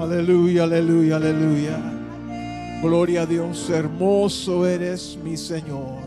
Aleluya, 0.00 0.62
aleluya, 0.62 1.16
aleluya. 1.16 1.76
Gloria 2.80 3.22
a 3.22 3.26
Dios, 3.26 3.68
hermoso 3.68 4.64
eres 4.64 5.18
mi 5.24 5.36
Señor. 5.36 6.06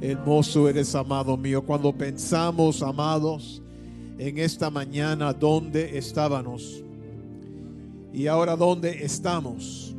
Hermoso 0.00 0.68
eres, 0.68 0.92
amado 0.96 1.36
mío. 1.36 1.62
Cuando 1.62 1.92
pensamos, 1.92 2.82
amados, 2.82 3.62
en 4.18 4.38
esta 4.38 4.70
mañana, 4.70 5.32
¿dónde 5.32 5.96
estábamos? 5.96 6.82
Y 8.12 8.26
ahora, 8.26 8.56
¿dónde 8.56 9.04
estamos? 9.04 9.94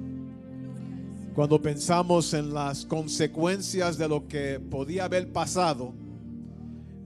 Cuando 1.33 1.61
pensamos 1.61 2.33
en 2.33 2.53
las 2.53 2.85
consecuencias 2.85 3.97
de 3.97 4.09
lo 4.09 4.27
que 4.27 4.59
podía 4.59 5.05
haber 5.05 5.31
pasado, 5.31 5.93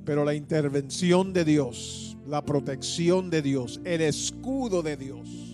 pero 0.04 0.26
la 0.26 0.34
intervención 0.34 1.32
de 1.32 1.46
Dios, 1.46 2.18
la 2.26 2.44
protección 2.44 3.30
de 3.30 3.44
Dios, 3.44 3.80
el 3.84 4.02
escudo 4.02 4.82
de 4.82 4.98
Dios, 4.98 5.45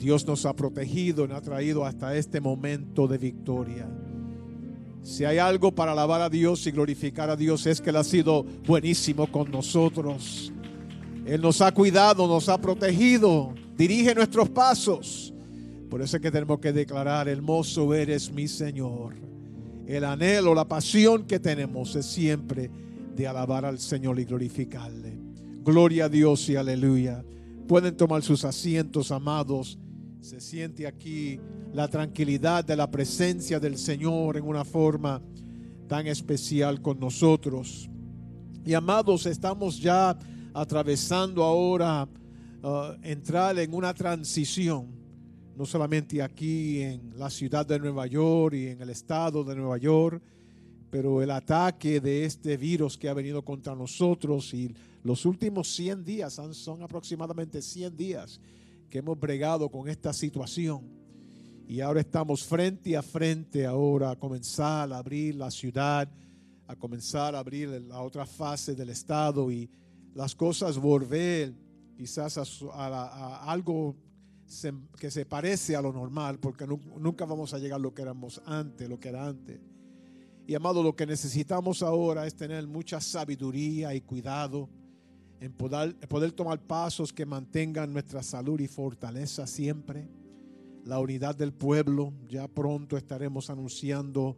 Dios 0.00 0.26
nos 0.26 0.46
ha 0.46 0.56
protegido 0.56 1.26
y 1.26 1.28
nos 1.28 1.36
ha 1.36 1.42
traído 1.42 1.84
hasta 1.84 2.16
este 2.16 2.40
momento 2.40 3.06
de 3.06 3.18
victoria. 3.18 3.86
Si 5.02 5.26
hay 5.26 5.36
algo 5.36 5.72
para 5.72 5.92
alabar 5.92 6.22
a 6.22 6.30
Dios 6.30 6.66
y 6.66 6.70
glorificar 6.70 7.28
a 7.28 7.36
Dios 7.36 7.66
es 7.66 7.82
que 7.82 7.90
Él 7.90 7.96
ha 7.96 8.04
sido 8.04 8.42
buenísimo 8.66 9.30
con 9.30 9.50
nosotros. 9.50 10.54
Él 11.26 11.42
nos 11.42 11.60
ha 11.60 11.72
cuidado, 11.72 12.26
nos 12.26 12.48
ha 12.48 12.58
protegido, 12.58 13.52
dirige 13.76 14.14
nuestros 14.14 14.48
pasos. 14.48 15.34
Por 15.90 16.00
eso 16.00 16.16
es 16.16 16.22
que 16.22 16.30
tenemos 16.30 16.60
que 16.60 16.72
declarar, 16.72 17.28
hermoso 17.28 17.92
eres 17.92 18.32
mi 18.32 18.48
Señor. 18.48 19.16
El 19.86 20.04
anhelo, 20.04 20.54
la 20.54 20.66
pasión 20.66 21.26
que 21.26 21.38
tenemos 21.38 21.94
es 21.94 22.06
siempre 22.06 22.70
de 23.14 23.28
alabar 23.28 23.66
al 23.66 23.78
Señor 23.78 24.18
y 24.18 24.24
glorificarle. 24.24 25.18
Gloria 25.62 26.06
a 26.06 26.08
Dios 26.08 26.48
y 26.48 26.56
aleluya. 26.56 27.22
Pueden 27.68 27.98
tomar 27.98 28.22
sus 28.22 28.46
asientos, 28.46 29.10
amados. 29.12 29.78
Se 30.20 30.38
siente 30.38 30.86
aquí 30.86 31.40
la 31.72 31.88
tranquilidad 31.88 32.62
de 32.62 32.76
la 32.76 32.90
presencia 32.90 33.58
del 33.58 33.78
Señor 33.78 34.36
en 34.36 34.44
una 34.44 34.66
forma 34.66 35.22
tan 35.88 36.06
especial 36.06 36.82
con 36.82 37.00
nosotros. 37.00 37.88
Y 38.62 38.74
amados, 38.74 39.24
estamos 39.24 39.80
ya 39.80 40.18
atravesando 40.52 41.42
ahora 41.42 42.06
uh, 42.62 42.68
entrar 43.02 43.58
en 43.58 43.72
una 43.72 43.94
transición, 43.94 44.88
no 45.56 45.64
solamente 45.64 46.20
aquí 46.20 46.82
en 46.82 47.18
la 47.18 47.30
ciudad 47.30 47.64
de 47.64 47.78
Nueva 47.78 48.06
York 48.06 48.54
y 48.54 48.66
en 48.68 48.82
el 48.82 48.90
estado 48.90 49.42
de 49.42 49.56
Nueva 49.56 49.78
York, 49.78 50.22
pero 50.90 51.22
el 51.22 51.30
ataque 51.30 51.98
de 51.98 52.26
este 52.26 52.58
virus 52.58 52.98
que 52.98 53.08
ha 53.08 53.14
venido 53.14 53.42
contra 53.42 53.74
nosotros 53.74 54.52
y 54.52 54.74
los 55.02 55.24
últimos 55.24 55.68
100 55.68 56.04
días, 56.04 56.38
son, 56.52 56.82
aproximadamente 56.82 57.62
100 57.62 57.96
días 57.96 58.38
que 58.90 58.98
hemos 58.98 59.18
bregado 59.18 59.70
con 59.70 59.88
esta 59.88 60.12
situación. 60.12 60.82
Y 61.66 61.80
ahora 61.80 62.00
estamos 62.00 62.44
frente 62.44 62.96
a 62.96 63.02
frente 63.02 63.64
ahora 63.64 64.10
a 64.10 64.16
comenzar 64.16 64.92
a 64.92 64.98
abrir 64.98 65.36
la 65.36 65.50
ciudad, 65.50 66.10
a 66.66 66.74
comenzar 66.74 67.36
a 67.36 67.38
abrir 67.38 67.68
la 67.68 68.02
otra 68.02 68.26
fase 68.26 68.74
del 68.74 68.90
Estado 68.90 69.50
y 69.52 69.70
las 70.12 70.34
cosas 70.34 70.76
volver 70.76 71.54
quizás 71.96 72.36
a, 72.38 72.42
a, 72.74 73.50
algo 73.50 73.96
que 74.98 75.10
se 75.12 75.24
parece 75.26 75.76
a 75.76 75.82
lo 75.82 75.92
normal, 75.92 76.40
porque 76.40 76.66
nunca 76.66 77.24
vamos 77.24 77.54
a 77.54 77.58
llegar 77.58 77.78
a 77.78 77.82
lo 77.82 77.94
que 77.94 78.02
éramos 78.02 78.42
antes, 78.44 78.88
lo 78.88 78.98
que 78.98 79.10
era 79.10 79.28
antes. 79.28 79.60
Y 80.44 80.56
amado, 80.56 80.82
lo 80.82 80.96
que 80.96 81.06
necesitamos 81.06 81.84
ahora 81.84 82.26
es 82.26 82.34
tener 82.34 82.66
mucha 82.66 83.00
sabiduría 83.00 83.94
y 83.94 84.00
cuidado 84.00 84.68
en 85.40 85.52
poder, 85.52 85.96
poder, 86.08 86.32
tomar 86.32 86.60
pasos 86.60 87.12
que 87.12 87.24
mantengan 87.24 87.92
nuestra 87.92 88.22
salud 88.22 88.60
y 88.60 88.68
fortaleza 88.68 89.46
siempre. 89.46 90.06
La 90.84 90.98
unidad 90.98 91.34
del 91.34 91.52
pueblo, 91.52 92.12
ya 92.28 92.46
pronto 92.46 92.96
estaremos 92.96 93.48
anunciando 93.48 94.36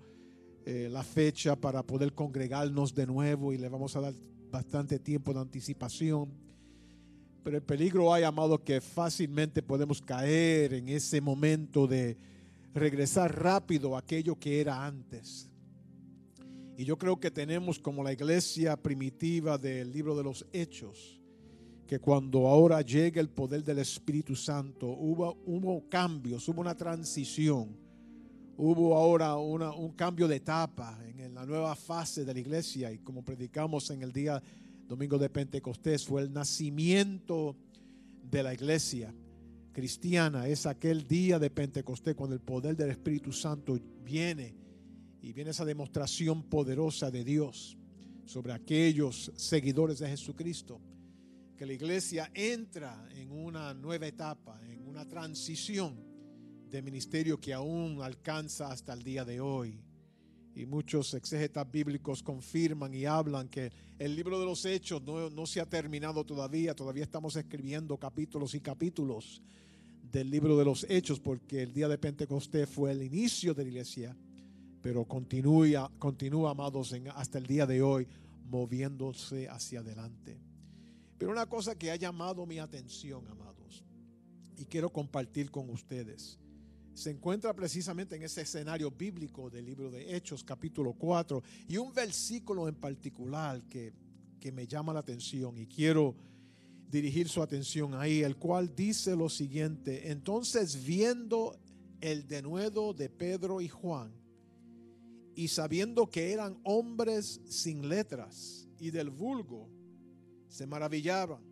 eh, 0.65 0.89
la 0.91 1.03
fecha 1.03 1.57
para 1.57 1.83
poder 1.83 2.15
congregarnos 2.15 2.95
de 2.95 3.07
nuevo 3.07 3.53
y 3.53 3.59
le 3.59 3.69
vamos 3.69 3.97
a 3.97 4.01
dar 4.01 4.15
bastante 4.51 5.01
tiempo 5.01 5.35
de 5.35 5.41
anticipación. 5.41 6.31
Pero 7.43 7.57
el 7.57 7.63
peligro 7.65 8.15
hay, 8.15 8.23
amado, 8.23 8.63
que 8.63 8.81
fácilmente 8.81 9.61
podemos 9.61 10.01
caer 10.01 10.75
en 10.75 10.89
ese 10.89 11.21
momento 11.21 11.89
de 11.89 12.17
regresar 12.73 13.43
rápido 13.43 13.97
a 13.97 14.01
aquello 14.01 14.37
que 14.37 14.61
era 14.61 14.87
antes. 14.87 15.52
Y 16.77 16.85
yo 16.85 16.99
creo 16.99 17.21
que 17.21 17.31
tenemos 17.31 17.79
como 17.79 18.03
la 18.03 18.13
iglesia 18.13 18.77
primitiva 18.77 19.59
del 19.59 19.93
libro 19.93 20.17
de 20.17 20.25
los 20.25 20.47
Hechos, 20.53 21.21
que 21.87 21.99
cuando 21.99 22.49
ahora 22.49 22.81
llega 22.81 23.21
el 23.21 23.29
poder 23.29 23.63
del 23.63 23.79
Espíritu 23.79 24.35
Santo, 24.35 24.87
hubo, 24.87 25.37
hubo 25.45 25.89
cambios, 25.89 26.49
hubo 26.49 26.63
una 26.63 26.75
transición, 26.75 27.77
hubo 28.57 28.97
ahora 28.97 29.37
una, 29.37 29.73
un 29.73 29.93
cambio 29.93 30.27
de 30.27 30.37
etapa 30.37 30.99
en 31.19 31.35
la 31.35 31.45
nueva 31.45 31.77
fase 31.77 32.25
de 32.25 32.33
la 32.33 32.41
iglesia. 32.41 32.91
Y 32.91 32.99
como 32.99 33.23
predicamos 33.23 33.91
en 33.91 34.03
el 34.03 34.13
día 34.13 34.43
domingo 34.89 35.19
de 35.19 35.29
Pentecostés, 35.29 36.07
fue 36.07 36.23
el 36.23 36.33
nacimiento 36.33 37.57
de 38.31 38.43
la 38.43 38.55
iglesia 38.55 39.15
cristiana. 39.73 40.49
Es 40.49 40.65
aquel 40.65 41.07
día 41.07 41.39
de 41.39 41.51
Pentecostés 41.51 42.15
cuando 42.15 42.35
el 42.35 42.41
poder 42.41 42.77
del 42.77 42.91
Espíritu 42.91 43.33
Santo 43.33 43.79
viene 44.03 44.62
y 45.23 45.33
viene 45.33 45.53
esa 45.53 45.65
demostración 45.65 46.43
poderosa 46.43 47.11
de 47.11 47.23
Dios 47.23 47.79
sobre 48.27 48.53
aquellos 48.53 49.31
seguidores 49.37 50.01
de 50.01 50.09
Jesucristo, 50.09 50.81
que 51.57 51.65
la 51.65 51.73
iglesia 51.73 52.31
entra 52.35 53.09
en 53.15 53.31
una 53.31 53.73
nueva 53.73 54.09
etapa, 54.09 54.61
en 54.69 54.87
una 54.89 55.07
transición 55.07 55.97
de 56.69 56.83
ministerio 56.83 57.41
que 57.41 57.55
aún 57.55 58.03
alcanza 58.03 58.73
hasta 58.73 58.93
el 58.93 59.03
día 59.05 59.25
de 59.25 59.41
hoy. 59.41 59.81
Y 60.55 60.67
muchos 60.67 61.15
exégetas 61.15 61.71
bíblicos 61.71 62.23
confirman 62.23 62.93
y 62.93 63.07
hablan 63.07 63.49
que 63.49 63.71
el 63.99 64.17
libro 64.17 64.41
de 64.41 64.45
los 64.45 64.65
hechos 64.65 65.03
no, 65.03 65.31
no 65.31 65.47
se 65.47 65.61
ha 65.61 65.67
terminado 65.67 66.25
todavía, 66.25 66.75
todavía 66.75 67.05
estamos 67.05 67.37
escribiendo 67.37 67.97
capítulos 67.97 68.55
y 68.55 68.61
capítulos 68.61 69.41
del 70.03 70.31
libro 70.31 70.59
de 70.59 70.65
los 70.65 70.85
hechos, 70.91 71.21
porque 71.21 71.63
el 71.63 71.73
día 71.73 71.89
de 71.89 71.97
Pentecostés 71.97 72.69
fue 72.69 72.91
el 72.91 73.03
inicio 73.03 73.55
de 73.55 73.63
la 73.63 73.69
iglesia 73.69 74.17
pero 74.83 75.05
continúa, 75.05 75.91
continúa 75.99 76.51
amados, 76.51 76.93
en, 76.93 77.09
hasta 77.09 77.39
el 77.39 77.47
día 77.47 77.67
de 77.67 77.81
hoy, 77.81 78.07
moviéndose 78.51 79.49
hacia 79.49 79.81
adelante. 79.81 80.39
Pero 81.17 81.31
una 81.31 81.47
cosa 81.47 81.77
que 81.77 81.93
ha 81.93 81.97
llamado 81.97 82.45
mi 82.45 82.59
atención, 82.59 83.27
amados, 83.29 83.85
y 84.57 84.65
quiero 84.65 84.91
compartir 84.91 85.51
con 85.51 85.71
ustedes, 85.71 86.39
se 86.95 87.11
encuentra 87.11 87.55
precisamente 87.55 88.17
en 88.17 88.25
ese 88.25 88.43
escenario 88.43 88.91
bíblico 88.91 89.49
del 89.49 89.65
libro 89.65 89.91
de 89.91 90.15
Hechos, 90.15 90.45
capítulo 90.45 90.93
4, 90.93 91.43
y 91.69 91.77
un 91.77 91.95
versículo 91.95 92.69
en 92.69 92.75
particular 92.75 93.63
que, 93.69 93.93
que 94.41 94.53
me 94.53 94.67
llama 94.67 94.93
la 94.93 95.01
atención 95.01 95.57
y 95.57 95.67
quiero 95.67 96.17
dirigir 96.91 97.29
su 97.29 97.41
atención 97.41 97.95
ahí, 97.95 98.23
el 98.23 98.37
cual 98.37 98.75
dice 98.75 99.17
lo 99.17 99.31
siguiente, 99.31 100.11
entonces 100.11 100.85
viendo 100.85 101.57
el 102.03 102.27
denuedo 102.27 102.93
de 102.93 103.09
Pedro 103.09 103.63
y 103.63 103.69
Juan, 103.69 104.22
y 105.35 105.49
sabiendo 105.49 106.09
que 106.09 106.33
eran 106.33 106.59
hombres 106.65 107.41
sin 107.49 107.89
letras 107.89 108.69
y 108.79 108.91
del 108.91 109.11
vulgo, 109.11 109.69
se 110.49 110.67
maravillaban 110.67 111.43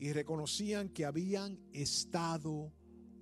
y 0.00 0.12
reconocían 0.12 0.88
que 0.88 1.04
habían 1.04 1.58
estado 1.72 2.72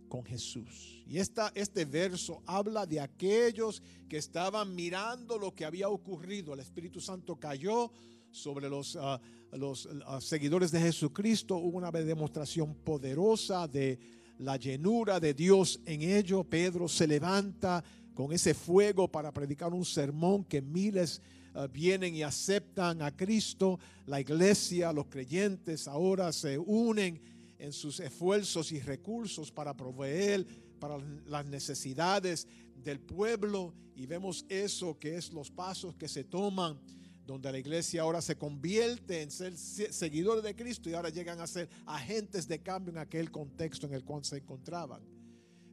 con 0.09 0.25
Jesús. 0.25 1.05
Y 1.07 1.19
esta, 1.19 1.53
este 1.55 1.85
verso 1.85 2.43
habla 2.47 2.87
de 2.87 3.01
aquellos 3.01 3.83
que 4.09 4.17
estaban 4.17 4.75
mirando 4.75 5.39
lo 5.39 5.55
que 5.55 5.65
había 5.65 5.89
ocurrido. 5.89 6.55
El 6.55 6.61
Espíritu 6.61 7.01
Santo 7.01 7.37
cayó 7.37 7.91
sobre 8.31 8.69
los, 8.69 8.95
uh, 8.97 9.19
los 9.53 9.87
uh, 9.87 10.21
seguidores 10.21 10.71
de 10.71 10.81
Jesucristo. 10.81 11.57
Hubo 11.57 11.79
una 11.79 11.91
demostración 11.91 12.75
poderosa 12.75 13.69
de 13.69 13.99
la 14.39 14.57
llenura 14.57 15.21
de 15.21 15.35
Dios 15.35 15.81
en 15.85 16.03
ello. 16.03 16.45
Pedro 16.45 16.89
se 16.89 17.07
levanta 17.07 17.85
con 18.21 18.35
ese 18.35 18.53
fuego 18.53 19.09
para 19.09 19.33
predicar 19.33 19.73
un 19.73 19.83
sermón 19.83 20.45
que 20.45 20.61
miles 20.61 21.23
uh, 21.55 21.67
vienen 21.69 22.15
y 22.15 22.23
aceptan 22.23 23.01
a 23.01 23.17
Cristo. 23.17 23.81
La 24.05 24.21
iglesia, 24.21 24.93
los 24.93 25.07
creyentes 25.07 25.89
ahora 25.89 26.31
se 26.31 26.59
unen 26.59 27.19
en 27.59 27.73
sus 27.73 27.99
esfuerzos 27.99 28.73
y 28.73 28.81
recursos 28.81 29.51
para 29.51 29.75
proveer 29.75 30.47
para 30.79 30.99
las 31.29 31.47
necesidades 31.47 32.47
del 32.77 33.01
pueblo 33.01 33.73
y 33.97 34.05
vemos 34.05 34.45
eso 34.51 34.99
que 34.99 35.17
es 35.17 35.33
los 35.33 35.51
pasos 35.51 35.97
que 35.97 36.07
se 36.07 36.25
toman 36.25 36.79
donde 37.25 37.51
la 37.51 37.59
iglesia 37.59 38.03
ahora 38.03 38.21
se 38.21 38.37
convierte 38.37 39.23
en 39.23 39.31
ser 39.31 39.57
seguidores 39.57 40.45
de 40.45 40.55
Cristo 40.55 40.91
y 40.91 40.93
ahora 40.95 41.09
llegan 41.09 41.41
a 41.41 41.47
ser 41.47 41.71
agentes 41.87 42.47
de 42.47 42.61
cambio 42.61 42.93
en 42.93 42.99
aquel 42.99 43.31
contexto 43.31 43.87
en 43.87 43.95
el 43.95 44.05
cual 44.05 44.27
se 44.27 44.37
encontraban. 44.37 45.20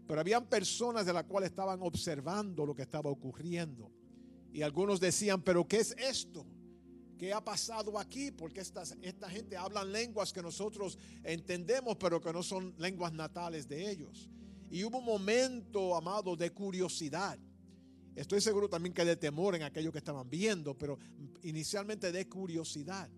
Pero 0.08 0.22
habían 0.22 0.46
personas 0.46 1.06
de 1.06 1.14
las 1.14 1.26
cuales 1.26 1.50
estaban 1.50 1.80
observando 1.82 2.66
lo 2.66 2.74
que 2.74 2.84
estaba 2.84 3.10
ocurriendo. 3.10 3.92
Y 4.54 4.62
algunos 4.62 5.00
decían, 5.00 5.42
pero 5.42 5.68
¿qué 5.68 5.78
es 5.78 5.94
esto? 5.98 6.46
¿Qué 7.18 7.34
ha 7.34 7.44
pasado 7.44 8.00
aquí? 8.00 8.32
Porque 8.32 8.62
esta, 8.62 8.84
esta 9.02 9.30
gente 9.30 9.58
habla 9.58 9.84
lenguas 9.84 10.32
que 10.32 10.42
nosotros 10.42 10.98
entendemos, 11.24 11.98
pero 11.98 12.22
que 12.22 12.32
no 12.32 12.42
son 12.42 12.74
lenguas 12.78 13.12
natales 13.12 13.68
de 13.68 13.92
ellos. 13.92 14.30
Y 14.70 14.84
hubo 14.84 15.00
un 15.00 15.06
momento, 15.06 15.96
amado, 15.96 16.36
de 16.36 16.52
curiosidad. 16.52 17.38
Estoy 18.16 18.42
seguro 18.42 18.70
también 18.70 18.94
que 18.94 19.06
de 19.06 19.16
temor 19.16 19.56
en 19.56 19.64
aquellos 19.64 19.92
que 19.92 20.00
estaban 20.00 20.30
viendo, 20.30 20.78
pero 20.78 20.98
inicialmente 21.44 22.12
de 22.12 22.28
curiosidad. 22.28 23.10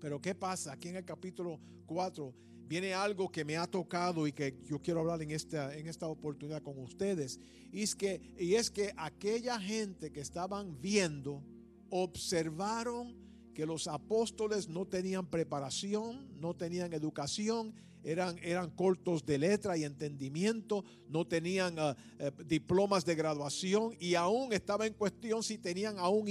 Pero 0.00 0.20
¿qué 0.20 0.34
pasa? 0.34 0.72
Aquí 0.72 0.88
en 0.88 0.96
el 0.96 1.04
capítulo 1.04 1.58
4 1.86 2.34
viene 2.68 2.94
algo 2.94 3.30
que 3.30 3.44
me 3.44 3.56
ha 3.56 3.66
tocado 3.66 4.26
y 4.26 4.32
que 4.32 4.56
yo 4.68 4.80
quiero 4.80 5.00
hablar 5.00 5.22
en 5.22 5.30
esta, 5.30 5.76
en 5.76 5.86
esta 5.86 6.06
oportunidad 6.06 6.62
con 6.62 6.78
ustedes. 6.78 7.40
Y 7.72 7.82
es, 7.82 7.94
que, 7.94 8.20
y 8.38 8.54
es 8.54 8.70
que 8.70 8.92
aquella 8.96 9.60
gente 9.60 10.12
que 10.12 10.20
estaban 10.20 10.80
viendo 10.80 11.42
observaron 11.90 13.14
que 13.54 13.66
los 13.66 13.86
apóstoles 13.86 14.68
no 14.68 14.86
tenían 14.86 15.26
preparación, 15.26 16.28
no 16.40 16.54
tenían 16.54 16.92
educación, 16.92 17.74
eran, 18.04 18.36
eran 18.42 18.70
cortos 18.70 19.24
de 19.24 19.38
letra 19.38 19.76
y 19.76 19.84
entendimiento, 19.84 20.84
no 21.08 21.26
tenían 21.26 21.78
ah, 21.78 21.96
eh, 22.18 22.32
diplomas 22.46 23.04
de 23.04 23.14
graduación 23.14 23.94
y 24.00 24.14
aún 24.14 24.52
estaba 24.52 24.86
en 24.86 24.94
cuestión 24.94 25.42
si 25.42 25.58
tenían 25.58 25.98
aún 25.98 26.26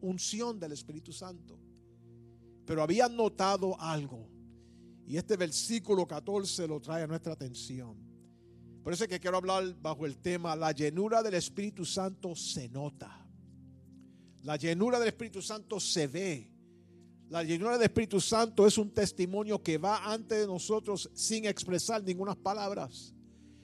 unción 0.00 0.58
del 0.58 0.72
Espíritu 0.72 1.12
Santo. 1.12 1.58
Pero 2.64 2.82
habían 2.82 3.14
notado 3.16 3.78
algo 3.78 4.33
y 5.06 5.16
este 5.16 5.36
versículo 5.36 6.06
14 6.06 6.66
lo 6.66 6.80
trae 6.80 7.02
a 7.02 7.06
nuestra 7.06 7.34
atención. 7.34 7.96
Por 8.82 8.92
eso 8.92 9.04
es 9.04 9.10
que 9.10 9.20
quiero 9.20 9.38
hablar 9.38 9.74
bajo 9.80 10.06
el 10.06 10.18
tema, 10.18 10.54
la 10.56 10.72
llenura 10.72 11.22
del 11.22 11.34
Espíritu 11.34 11.84
Santo 11.84 12.34
se 12.34 12.68
nota. 12.68 13.26
La 14.42 14.56
llenura 14.56 14.98
del 14.98 15.08
Espíritu 15.08 15.40
Santo 15.40 15.80
se 15.80 16.06
ve. 16.06 16.50
La 17.30 17.42
llenura 17.42 17.78
del 17.78 17.84
Espíritu 17.84 18.20
Santo 18.20 18.66
es 18.66 18.76
un 18.76 18.90
testimonio 18.90 19.62
que 19.62 19.78
va 19.78 20.12
ante 20.12 20.34
de 20.34 20.46
nosotros 20.46 21.10
sin 21.14 21.46
expresar 21.46 22.02
ninguna 22.02 22.34
palabras, 22.34 23.14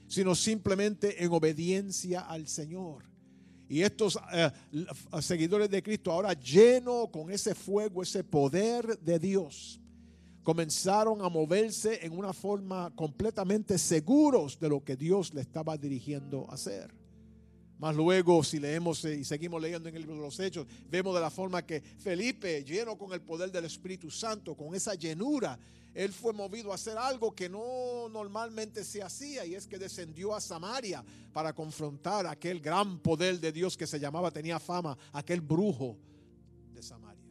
sino 0.07 0.33
simplemente 0.33 1.23
en 1.23 1.31
obediencia 1.31 2.21
al 2.21 2.47
Señor. 2.47 3.05
Y 3.69 3.83
estos 3.83 4.19
eh, 4.33 4.51
seguidores 5.21 5.69
de 5.69 5.81
Cristo 5.81 6.11
ahora 6.11 6.33
llenos 6.33 7.09
con 7.09 7.31
ese 7.31 7.55
fuego, 7.55 8.01
ese 8.01 8.23
poder 8.23 8.99
de 8.99 9.19
Dios, 9.19 9.80
comenzaron 10.43 11.21
a 11.21 11.29
moverse 11.29 12.05
en 12.05 12.17
una 12.17 12.33
forma 12.33 12.91
completamente 12.95 13.77
seguros 13.77 14.59
de 14.59 14.69
lo 14.69 14.83
que 14.83 14.95
Dios 14.95 15.33
le 15.33 15.41
estaba 15.41 15.77
dirigiendo 15.77 16.47
a 16.49 16.55
hacer. 16.55 16.93
Más 17.81 17.95
luego, 17.95 18.43
si 18.43 18.59
leemos 18.59 19.03
eh, 19.05 19.15
y 19.15 19.23
seguimos 19.23 19.59
leyendo 19.59 19.89
en 19.89 19.95
el 19.95 20.01
libro 20.01 20.17
de 20.17 20.21
los 20.21 20.39
Hechos, 20.39 20.67
vemos 20.87 21.15
de 21.15 21.21
la 21.21 21.31
forma 21.31 21.65
que 21.65 21.81
Felipe, 21.81 22.63
lleno 22.63 22.95
con 22.95 23.11
el 23.11 23.21
poder 23.21 23.51
del 23.51 23.65
Espíritu 23.65 24.11
Santo, 24.11 24.55
con 24.55 24.75
esa 24.75 24.93
llenura, 24.93 25.57
él 25.93 26.13
fue 26.13 26.31
movido 26.31 26.71
a 26.71 26.75
hacer 26.75 26.97
algo 26.97 27.33
que 27.33 27.49
no 27.49 28.07
normalmente 28.09 28.83
se 28.83 29.01
hacía, 29.01 29.45
y 29.45 29.55
es 29.55 29.65
que 29.65 29.79
descendió 29.79 30.35
a 30.35 30.39
Samaria 30.39 31.03
para 31.33 31.53
confrontar 31.53 32.27
aquel 32.27 32.61
gran 32.61 32.99
poder 32.99 33.39
de 33.39 33.51
Dios 33.51 33.75
que 33.75 33.87
se 33.87 33.99
llamaba, 33.99 34.29
tenía 34.29 34.59
fama, 34.59 34.95
aquel 35.11 35.41
brujo 35.41 35.97
de 36.73 36.83
Samaria. 36.83 37.25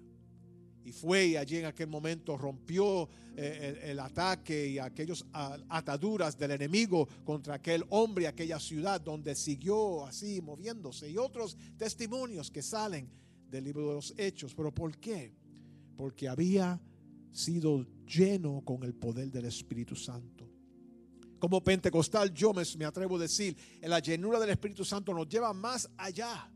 Y 0.84 0.92
fue 0.92 1.36
allí 1.36 1.58
en 1.58 1.66
aquel 1.66 1.88
momento 1.88 2.36
rompió 2.38 3.08
eh, 3.36 3.80
el, 3.84 4.00
ataque 4.00 4.68
y 4.68 4.78
aquellas 4.78 5.24
ataduras 5.32 6.38
del 6.38 6.52
enemigo 6.52 7.06
contra 7.24 7.54
aquel 7.54 7.84
hombre, 7.90 8.26
aquella 8.26 8.58
ciudad 8.58 9.00
donde 9.00 9.34
siguió 9.34 10.06
así 10.06 10.40
moviéndose. 10.40 11.10
Y 11.10 11.18
otros 11.18 11.56
testimonios 11.76 12.50
que 12.50 12.62
salen 12.62 13.10
del 13.50 13.64
libro 13.64 13.88
de 13.88 13.94
los 13.94 14.14
hechos. 14.16 14.54
¿Pero 14.54 14.72
por 14.72 14.96
qué? 14.98 15.34
Porque 15.96 16.28
había 16.28 16.80
sido 17.30 17.86
lleno 18.06 18.62
con 18.64 18.82
el 18.82 18.94
poder 18.94 19.30
del 19.30 19.44
Espíritu 19.44 19.94
Santo. 19.94 20.48
Como 21.38 21.62
pentecostal 21.62 22.32
yo 22.32 22.52
me, 22.54 22.62
me 22.78 22.84
atrevo 22.86 23.16
a 23.16 23.20
decir, 23.20 23.56
la 23.82 23.98
llenura 23.98 24.40
del 24.40 24.50
Espíritu 24.50 24.84
Santo 24.84 25.12
nos 25.12 25.28
lleva 25.28 25.52
más 25.52 25.90
allá 25.98 26.50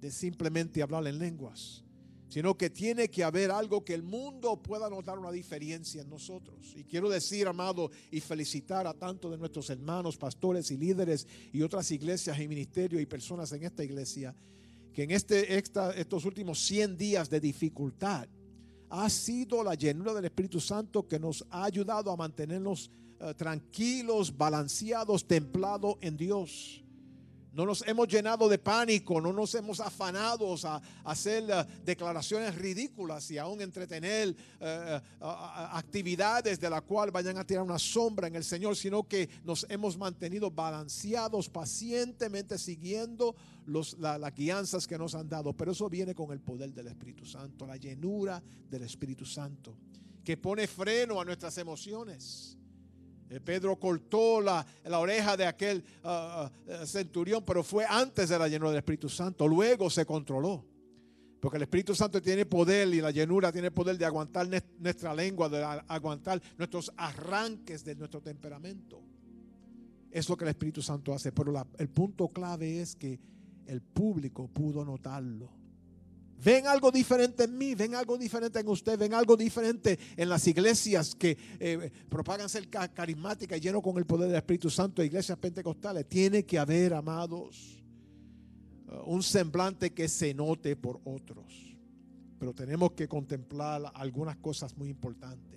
de 0.00 0.10
simplemente 0.10 0.82
hablar 0.82 1.06
en 1.06 1.18
lenguas 1.18 1.85
sino 2.28 2.56
que 2.56 2.70
tiene 2.70 3.08
que 3.08 3.24
haber 3.24 3.50
algo 3.50 3.84
que 3.84 3.94
el 3.94 4.02
mundo 4.02 4.60
pueda 4.62 4.90
notar 4.90 5.18
una 5.18 5.30
diferencia 5.30 6.02
en 6.02 6.10
nosotros. 6.10 6.74
Y 6.76 6.84
quiero 6.84 7.08
decir, 7.08 7.46
amado, 7.46 7.90
y 8.10 8.20
felicitar 8.20 8.86
a 8.86 8.94
tanto 8.94 9.30
de 9.30 9.38
nuestros 9.38 9.70
hermanos, 9.70 10.16
pastores 10.16 10.70
y 10.70 10.76
líderes 10.76 11.26
y 11.52 11.62
otras 11.62 11.90
iglesias 11.90 12.38
y 12.40 12.48
ministerios 12.48 13.00
y 13.00 13.06
personas 13.06 13.52
en 13.52 13.64
esta 13.64 13.84
iglesia, 13.84 14.34
que 14.92 15.04
en 15.04 15.10
este, 15.12 15.56
estos 15.56 16.24
últimos 16.24 16.58
100 16.60 16.96
días 16.96 17.30
de 17.30 17.40
dificultad 17.40 18.28
ha 18.88 19.10
sido 19.10 19.62
la 19.62 19.74
llenura 19.74 20.14
del 20.14 20.24
Espíritu 20.26 20.60
Santo 20.60 21.06
que 21.06 21.18
nos 21.18 21.44
ha 21.50 21.64
ayudado 21.64 22.10
a 22.10 22.16
mantenernos 22.16 22.90
eh, 23.20 23.34
tranquilos, 23.34 24.36
balanceados, 24.36 25.26
templados 25.26 25.96
en 26.00 26.16
Dios. 26.16 26.84
No 27.56 27.64
nos 27.64 27.88
hemos 27.88 28.06
llenado 28.06 28.50
de 28.50 28.58
pánico, 28.58 29.18
no 29.18 29.32
nos 29.32 29.54
hemos 29.54 29.80
afanado 29.80 30.54
a, 30.62 30.82
hacer 31.04 31.44
eh, 31.48 31.64
declaraciones 31.86 32.54
ridículas 32.54 33.30
y 33.30 33.38
aún 33.38 33.62
entretener 33.62 34.28
eh, 34.28 34.34
eh, 34.60 35.00
actividades 35.20 36.60
de 36.60 36.68
la 36.68 36.82
cual 36.82 37.10
vayan 37.10 37.38
a 37.38 37.46
tirar 37.46 37.62
una 37.64 37.78
sombra 37.78 38.28
en 38.28 38.36
el 38.36 38.44
Señor, 38.44 38.76
sino 38.76 39.08
que 39.08 39.30
nos 39.42 39.64
hemos 39.70 39.96
mantenido 39.96 40.50
balanceados, 40.50 41.48
pacientemente 41.48 42.58
siguiendo 42.58 43.34
los, 43.64 43.98
las 43.98 44.34
guianzas 44.34 44.86
que 44.86 44.98
nos 44.98 45.14
han 45.14 45.26
dado. 45.26 45.54
Pero 45.54 45.72
eso 45.72 45.88
viene 45.88 46.14
con 46.14 46.32
el 46.32 46.40
poder 46.40 46.74
del 46.74 46.88
Espíritu 46.88 47.24
Santo, 47.24 47.66
la 47.66 47.78
llenura 47.78 48.42
del 48.68 48.82
Espíritu 48.82 49.24
Santo, 49.24 49.78
que 50.22 50.36
pone 50.36 50.66
freno 50.66 51.18
a 51.18 51.24
nuestras 51.24 51.56
emociones 51.56 52.58
Pedro 53.44 53.76
cortó 53.76 54.40
la, 54.40 54.64
la, 54.84 54.98
oreja 54.98 55.36
de 55.36 55.46
aquel 55.46 55.84
ah, 56.04 56.50
ah, 56.68 56.86
centurión, 56.86 57.44
pero 57.44 57.62
fue 57.62 57.84
antes 57.84 58.28
de 58.28 58.38
la 58.38 58.48
llenura 58.48 58.70
del 58.70 58.78
Espíritu 58.78 59.08
Santo. 59.08 59.48
Luego 59.48 59.90
se 59.90 60.06
controló. 60.06 60.64
Porque 61.40 61.56
el 61.58 61.62
Espíritu 61.62 61.94
Santo 61.94 62.20
tiene 62.22 62.46
poder 62.46 62.88
y 62.88 63.00
la 63.00 63.10
llenura 63.10 63.52
tiene 63.52 63.70
poder 63.70 63.98
de 63.98 64.04
aguantar 64.04 64.48
nuestra 64.78 65.14
lengua, 65.14 65.48
de 65.48 65.62
aguantar 65.86 66.40
nuestros 66.56 66.90
arranques 66.96 67.84
de 67.84 67.94
nuestro 67.94 68.20
temperamento. 68.20 69.02
Es 70.10 70.28
lo 70.28 70.36
que 70.36 70.44
el 70.44 70.50
Espíritu 70.50 70.82
Santo 70.82 71.12
hace. 71.12 71.32
Pero 71.32 71.52
el 71.78 71.88
punto 71.88 72.28
clave 72.28 72.80
es 72.80 72.96
que 72.96 73.20
el 73.66 73.82
público 73.82 74.48
pudo 74.48 74.84
notarlo. 74.84 75.50
Ven 76.42 76.66
algo 76.66 76.90
diferente 76.90 77.44
en 77.44 77.56
mí, 77.56 77.74
ven 77.74 77.94
algo 77.94 78.18
diferente 78.18 78.60
en 78.60 78.68
usted, 78.68 78.98
ven 78.98 79.14
algo 79.14 79.36
diferente 79.36 79.98
en 80.16 80.28
las 80.28 80.46
iglesias 80.46 81.14
que 81.14 81.36
eh, 81.58 81.90
propagan 82.08 82.48
ser 82.48 82.68
carismáticas 82.68 83.58
y 83.58 83.60
lleno 83.60 83.80
con 83.80 83.96
el 83.96 84.06
poder 84.06 84.28
del 84.28 84.36
Espíritu 84.36 84.70
Santo, 84.70 85.02
iglesias 85.02 85.38
pentecostales. 85.38 86.06
Tiene 86.08 86.44
que 86.44 86.58
haber, 86.58 86.94
amados, 86.94 87.82
uh, 88.88 89.10
un 89.10 89.22
semblante 89.22 89.92
que 89.92 90.08
se 90.08 90.34
note 90.34 90.76
por 90.76 91.00
otros. 91.04 91.76
Pero 92.38 92.52
tenemos 92.52 92.92
que 92.92 93.08
contemplar 93.08 93.90
algunas 93.94 94.36
cosas 94.36 94.76
muy 94.76 94.90
importantes 94.90 95.56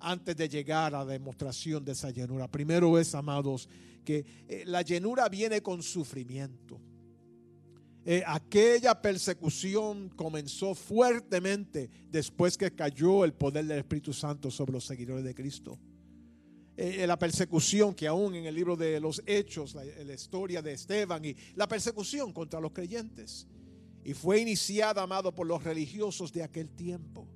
antes 0.00 0.36
de 0.36 0.48
llegar 0.48 0.94
a 0.94 0.98
la 0.98 1.12
demostración 1.12 1.84
de 1.84 1.92
esa 1.92 2.10
llenura. 2.10 2.48
Primero 2.48 2.98
es, 2.98 3.14
amados, 3.14 3.68
que 4.04 4.24
eh, 4.48 4.64
la 4.66 4.82
llenura 4.82 5.28
viene 5.28 5.60
con 5.62 5.82
sufrimiento. 5.82 6.80
Eh, 8.10 8.22
aquella 8.26 9.02
persecución 9.02 10.08
comenzó 10.08 10.74
fuertemente 10.74 11.90
después 12.10 12.56
que 12.56 12.74
cayó 12.74 13.22
el 13.22 13.34
poder 13.34 13.66
del 13.66 13.80
Espíritu 13.80 14.14
Santo 14.14 14.50
sobre 14.50 14.72
los 14.72 14.86
seguidores 14.86 15.22
de 15.24 15.34
Cristo. 15.34 15.78
Eh, 16.74 17.06
la 17.06 17.18
persecución 17.18 17.94
que 17.94 18.06
aún 18.06 18.34
en 18.34 18.46
el 18.46 18.54
libro 18.54 18.76
de 18.76 18.98
los 18.98 19.22
Hechos, 19.26 19.74
la, 19.74 19.84
la 19.84 20.14
historia 20.14 20.62
de 20.62 20.72
Esteban 20.72 21.22
y 21.22 21.36
la 21.54 21.68
persecución 21.68 22.32
contra 22.32 22.60
los 22.60 22.72
creyentes. 22.72 23.46
Y 24.02 24.14
fue 24.14 24.40
iniciada, 24.40 25.02
amado, 25.02 25.34
por 25.34 25.46
los 25.46 25.62
religiosos 25.62 26.32
de 26.32 26.42
aquel 26.42 26.70
tiempo. 26.70 27.28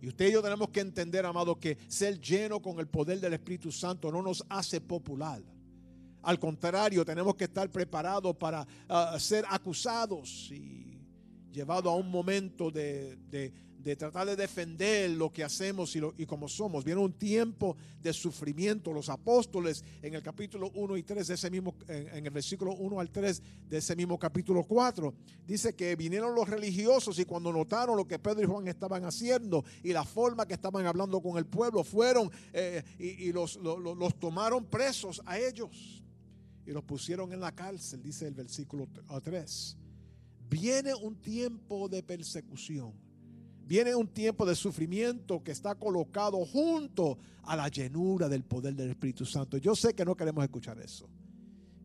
Y 0.00 0.08
usted 0.08 0.30
y 0.30 0.32
yo 0.32 0.40
tenemos 0.40 0.70
que 0.70 0.80
entender, 0.80 1.26
amado, 1.26 1.60
que 1.60 1.76
ser 1.86 2.18
lleno 2.18 2.62
con 2.62 2.80
el 2.80 2.88
poder 2.88 3.20
del 3.20 3.34
Espíritu 3.34 3.70
Santo 3.70 4.10
no 4.10 4.22
nos 4.22 4.42
hace 4.48 4.80
popular. 4.80 5.42
Al 6.22 6.38
contrario, 6.38 7.04
tenemos 7.04 7.36
que 7.36 7.44
estar 7.44 7.70
preparados 7.70 8.36
para 8.36 8.66
ah, 8.88 9.16
ser 9.18 9.44
acusados 9.48 10.50
y 10.50 10.88
llevados 11.52 11.92
a 11.92 11.96
un 11.96 12.10
momento 12.10 12.70
de, 12.70 13.18
tratar 13.96 14.26
de 14.26 14.36
defender 14.36 15.10
lo 15.10 15.32
que 15.32 15.42
hacemos 15.42 15.96
y, 15.96 16.00
lo, 16.00 16.14
y 16.18 16.26
como 16.26 16.46
somos. 16.46 16.84
Viene 16.84 17.00
un 17.00 17.12
tiempo 17.12 17.76
de 18.02 18.12
sufrimiento. 18.12 18.92
Los 18.92 19.08
apóstoles 19.08 19.82
en 20.02 20.14
el 20.14 20.22
capítulo 20.22 20.70
1 20.74 20.96
y 20.98 21.02
3 21.02 21.26
de 21.26 21.34
ese 21.34 21.50
mismo, 21.50 21.74
en, 21.88 22.26
el 22.26 22.30
versículo 22.30 22.74
1 22.74 23.00
al 23.00 23.10
3 23.10 23.42
de 23.68 23.78
ese 23.78 23.96
mismo 23.96 24.18
capítulo 24.18 24.62
4, 24.62 25.14
dice 25.46 25.74
que 25.74 25.96
vinieron 25.96 26.34
los 26.34 26.48
religiosos 26.48 27.18
y 27.18 27.24
cuando 27.24 27.52
notaron 27.52 27.96
lo 27.96 28.06
que 28.06 28.18
Pedro 28.18 28.42
y 28.42 28.46
Juan 28.46 28.68
estaban 28.68 29.04
haciendo 29.04 29.64
y 29.82 29.92
la 29.92 30.04
forma 30.04 30.46
que 30.46 30.54
estaban 30.54 30.84
hablando 30.86 31.20
con 31.20 31.38
el 31.38 31.46
pueblo, 31.46 31.82
fueron 31.82 32.30
eh, 32.52 32.82
y, 32.98 33.32
los, 33.32 33.56
los 33.56 34.18
tomaron 34.18 34.66
presos 34.66 35.22
a 35.24 35.38
ellos 35.38 36.02
y 36.68 36.72
los 36.72 36.84
pusieron 36.84 37.32
en 37.32 37.40
la 37.40 37.52
cárcel, 37.52 38.02
dice 38.02 38.26
el 38.26 38.34
versículo 38.34 38.86
3. 39.24 39.76
Viene 40.50 40.94
un 40.94 41.16
tiempo 41.16 41.88
de 41.88 42.02
persecución. 42.02 42.92
viene 43.64 43.94
un 43.94 44.06
tiempo 44.06 44.44
de 44.46 44.54
sufrimiento 44.54 45.42
que 45.42 45.52
está 45.52 45.74
colocado 45.74 46.44
junto 46.44 47.18
a 47.42 47.54
la 47.56 47.68
llenura 47.68 48.28
del 48.28 48.44
poder 48.44 48.74
del 48.74 48.90
Espíritu 48.90 49.24
Santo. 49.24 49.56
Yo 49.56 49.74
sé 49.74 49.94
que 49.94 50.04
no 50.04 50.14
queremos 50.14 50.44
escuchar 50.44 50.78
eso, 50.78 51.08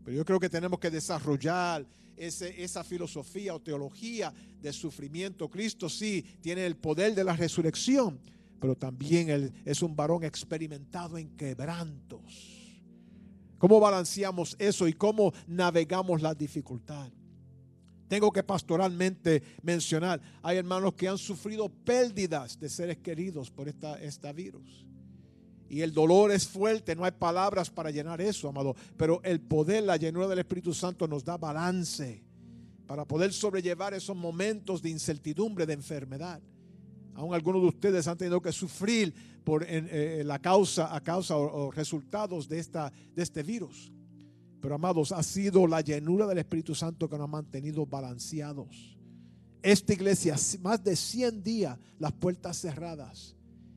pero 0.04 0.18
yo 0.18 0.26
creo 0.26 0.40
que 0.40 0.50
tenemos 0.50 0.80
que 0.80 0.90
desarrollar 0.90 1.86
ese, 2.18 2.62
esa 2.62 2.84
filosofía 2.84 3.56
o 3.56 3.62
teología 3.62 4.34
de 4.62 4.74
sufrimiento. 4.74 5.50
Cristo 5.50 5.88
sí 5.88 6.26
tiene 6.42 6.66
el 6.66 6.76
poder 6.76 7.16
de 7.16 7.24
la 7.24 7.38
resurrección, 7.38 8.20
pero 8.60 8.76
también 8.76 9.30
él 9.30 9.54
es 9.64 9.82
un 9.82 9.96
varón 9.96 10.26
experimentado 10.26 11.18
en 11.18 11.38
quebrantos. 11.38 12.53
¿Cómo 13.64 13.80
balanceamos 13.80 14.58
eso 14.60 14.90
y 14.90 14.94
cómo 14.94 15.32
navegamos 15.48 16.22
la 16.22 16.36
dificultad? 16.36 17.10
Tengo 18.10 18.30
que 18.30 18.44
pastoralmente 18.44 19.42
mencionar, 19.62 20.20
hay 20.42 20.58
hermanos 20.58 20.96
que 20.96 21.08
han 21.08 21.18
sufrido 21.18 21.70
pérdidas 21.70 22.60
de 22.60 22.68
seres 22.68 22.98
queridos 22.98 23.50
por 23.50 23.70
esta, 23.70 23.98
esta 24.02 24.34
virus. 24.34 24.86
Y 25.70 25.80
el 25.80 25.94
dolor 25.94 26.34
es 26.34 26.46
fuerte, 26.46 26.94
no 26.94 27.06
hay 27.06 27.12
palabras 27.12 27.70
para 27.70 27.90
llenar 27.90 28.20
eso, 28.20 28.50
amado. 28.50 28.76
Pero 28.98 29.22
el 29.24 29.40
poder, 29.40 29.84
la 29.84 29.96
llenura 29.96 30.28
del 30.28 30.40
Espíritu 30.40 30.74
Santo 30.74 31.08
nos 31.08 31.24
da 31.24 31.38
balance 31.38 32.22
para 32.86 33.06
poder 33.06 33.32
sobrellevar 33.32 33.94
esos 33.94 34.18
momentos 34.18 34.82
de 34.82 34.90
incertidumbre, 34.90 35.66
de 35.66 35.72
enfermedad. 35.72 36.42
Aún 37.16 37.34
algunos 37.34 37.62
de 37.62 37.68
ustedes 37.68 38.08
han 38.08 38.18
tenido 38.18 38.42
que 38.42 38.52
sufrir 38.52 39.14
por 39.44 39.66
eh, 39.68 40.24
la 40.26 40.40
causa, 40.40 40.96
a 40.96 41.02
causa 41.02 41.38
o, 41.38 41.72
resultados 41.72 42.48
de, 42.48 42.60
esta, 42.60 42.92
de 43.16 43.24
este 43.24 43.44
virus. 43.44 43.92
Pero 44.62 44.76
amados, 44.76 45.12
ha 45.12 45.22
sido 45.24 45.68
la 45.68 45.82
llenura 45.82 46.26
del 46.26 46.38
Espíritu 46.38 46.74
Santo 46.74 47.10
que 47.10 47.18
nos 47.18 47.26
ha 47.26 47.28
mantenido 47.28 47.86
balanceados. 47.86 48.98
Esta 49.62 49.94
iglesia, 49.94 50.36
más 50.62 50.84
de 50.84 50.96
100 50.96 51.44
días, 51.44 51.78
las 52.00 52.14
puertas 52.14 52.58
cerradas. 52.58 53.36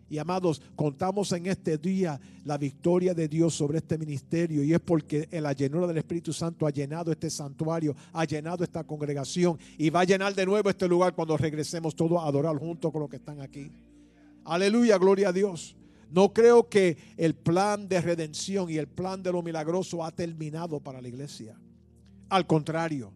Y 0.09 0.19
amados, 0.19 0.63
contamos 0.77 1.33
en 1.33 1.47
este 1.47 1.79
día 1.79 2.21
la 2.45 2.57
victoria 2.59 3.13
de 3.13 3.27
Dios 3.27 3.55
sobre 3.55 3.79
este 3.79 3.99
ministerio 3.99 4.63
y 4.63 4.73
es 4.73 4.81
porque 4.81 5.29
la 5.33 5.53
llenura 5.53 5.87
del 5.87 5.99
Espíritu 5.99 6.33
Santo 6.33 6.67
ha 6.67 6.71
llenado 6.71 7.11
este 7.11 7.29
santuario, 7.29 7.97
ha 8.13 8.25
llenado 8.25 8.63
esta 8.63 8.85
congregación 8.85 9.59
y 9.77 9.91
va 9.91 10.01
a 10.01 10.05
llenar 10.05 10.35
de 10.35 10.47
nuevo 10.47 10.71
este 10.71 10.87
lugar 10.87 11.15
cuando 11.15 11.37
regresemos 11.37 11.97
todos 11.97 12.23
a 12.23 12.27
adorar 12.27 12.57
junto 12.57 12.93
con 12.93 13.01
los 13.01 13.11
que 13.11 13.17
están 13.17 13.41
aquí. 13.41 13.71
Aleluya, 14.45 14.97
gloria 14.97 15.31
a 15.31 15.33
Dios. 15.33 15.75
No 16.11 16.33
creo 16.33 16.69
que 16.69 16.97
el 17.17 17.35
plan 17.35 17.89
de 17.89 18.01
redención 18.01 18.71
y 18.71 18.77
el 18.77 18.87
plan 18.87 19.23
de 19.23 19.33
lo 19.33 19.43
milagroso 19.43 20.05
ha 20.05 20.13
terminado 20.13 20.79
para 20.79 21.03
la 21.03 21.09
iglesia. 21.09 21.59
Al 22.29 22.47
contrario, 22.47 23.13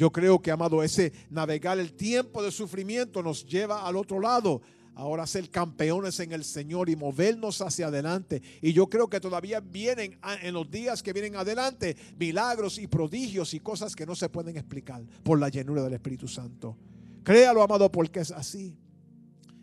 yo 0.00 0.10
creo 0.10 0.40
que, 0.40 0.50
amado, 0.50 0.82
ese 0.82 1.12
navegar 1.28 1.78
el 1.78 1.92
tiempo 1.92 2.42
de 2.42 2.50
sufrimiento 2.50 3.22
nos 3.22 3.44
lleva 3.44 3.86
al 3.86 3.96
otro 3.96 4.18
lado. 4.18 4.62
Ahora 4.94 5.26
ser 5.26 5.48
campeones 5.50 6.20
en 6.20 6.32
el 6.32 6.44
Señor 6.44 6.90
y 6.90 6.96
movernos 6.96 7.60
hacia 7.62 7.86
adelante. 7.86 8.42
Y 8.60 8.72
yo 8.72 8.88
creo 8.88 9.08
que 9.08 9.20
todavía 9.20 9.60
vienen 9.60 10.18
en 10.42 10.54
los 10.54 10.70
días 10.70 11.02
que 11.02 11.12
vienen 11.12 11.36
adelante 11.36 11.96
milagros 12.18 12.78
y 12.78 12.86
prodigios 12.86 13.54
y 13.54 13.60
cosas 13.60 13.96
que 13.96 14.04
no 14.04 14.14
se 14.14 14.28
pueden 14.28 14.56
explicar 14.56 15.02
por 15.22 15.38
la 15.38 15.48
llenura 15.48 15.82
del 15.82 15.94
Espíritu 15.94 16.28
Santo. 16.28 16.76
Créalo, 17.22 17.62
amado, 17.62 17.90
porque 17.90 18.20
es 18.20 18.30
así. 18.30 18.76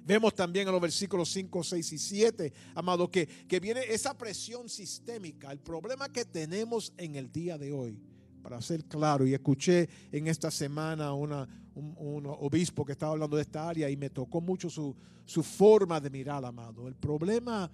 Vemos 0.08 0.34
también 0.34 0.66
en 0.68 0.72
los 0.72 0.82
versículos 0.82 1.30
5, 1.34 1.64
6 1.64 1.92
y 1.92 1.98
7, 1.98 2.54
amado, 2.76 3.12
que, 3.12 3.28
que 3.28 3.60
viene 3.60 3.82
esa 3.90 4.18
presión 4.18 4.70
sistémica. 4.70 5.52
El 5.52 5.60
problema 5.60 6.08
que 6.08 6.24
tenemos 6.24 6.94
en 6.98 7.16
el 7.16 7.30
día 7.30 7.58
de 7.58 7.74
hoy, 7.74 8.00
para 8.42 8.62
ser 8.62 8.86
claro, 8.86 9.28
y 9.28 9.34
escuché 9.34 9.90
en 10.14 10.28
esta 10.28 10.50
semana 10.50 11.14
una, 11.14 11.46
un, 11.78 12.26
obispo 12.26 12.86
que 12.86 12.94
estaba 12.94 13.14
hablando 13.14 13.36
de 13.36 13.44
esta 13.44 13.68
área 13.68 13.90
y 13.90 13.98
me 13.98 14.10
tocó 14.10 14.42
mucho 14.42 14.70
su, 14.70 14.96
su 15.26 15.44
forma 15.44 16.00
de 16.00 16.10
mirar, 16.10 16.44
amado. 16.44 16.88
El 16.88 16.96
problema 16.96 17.70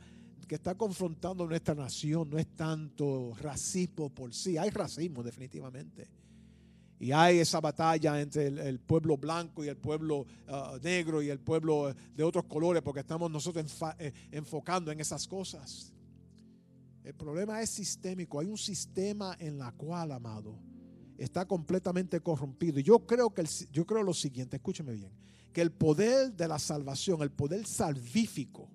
que 0.48 0.56
está 0.56 0.76
confrontando 0.76 1.48
nuestra 1.48 1.74
nación 1.74 2.30
no 2.30 2.38
es 2.38 2.48
tanto 2.56 3.34
racismo 3.40 4.10
por 4.10 4.34
sí, 4.34 4.58
hay 4.58 4.70
racismo 4.70 5.24
definitivamente 5.24 6.08
y 7.04 7.12
hay 7.12 7.40
esa 7.40 7.60
batalla 7.60 8.22
entre 8.22 8.48
el, 8.48 8.80
pueblo 8.80 9.18
blanco 9.18 9.62
y 9.62 9.68
el 9.68 9.76
pueblo 9.76 10.26
ah, 10.48 10.78
negro 10.82 11.22
y 11.22 11.30
el 11.30 11.40
pueblo 11.40 11.94
de 12.16 12.24
otros 12.24 12.46
colores, 12.46 12.82
porque 12.82 13.02
estamos 13.02 13.30
nosotros 13.30 13.66
eh, 14.00 14.14
enfocando 14.32 14.90
en 14.90 15.02
esas 15.02 15.28
cosas. 15.28 15.92
El 17.04 17.14
problema 17.14 17.62
es 17.62 17.72
sistémico. 17.72 18.40
Hay 18.40 18.48
un 18.48 18.58
sistema 18.58 19.36
en 19.38 19.58
la 19.58 19.74
cual, 19.74 20.14
amado, 20.14 20.58
está 21.18 21.46
completamente 21.46 22.20
corrompido. 22.20 22.80
Y 22.80 22.84
yo 22.84 23.00
creo 23.06 23.34
que 23.34 23.44
yo 23.72 23.86
creo 23.86 24.04
lo 24.04 24.14
siguiente, 24.14 24.58
escúcheme 24.58 24.94
bien, 24.94 25.12
que 25.52 25.62
el 25.62 25.72
poder 25.72 26.34
de 26.34 26.48
la 26.48 26.60
salvación, 26.60 27.22
el 27.22 27.32
poder 27.32 27.66
salvífico, 27.66 28.70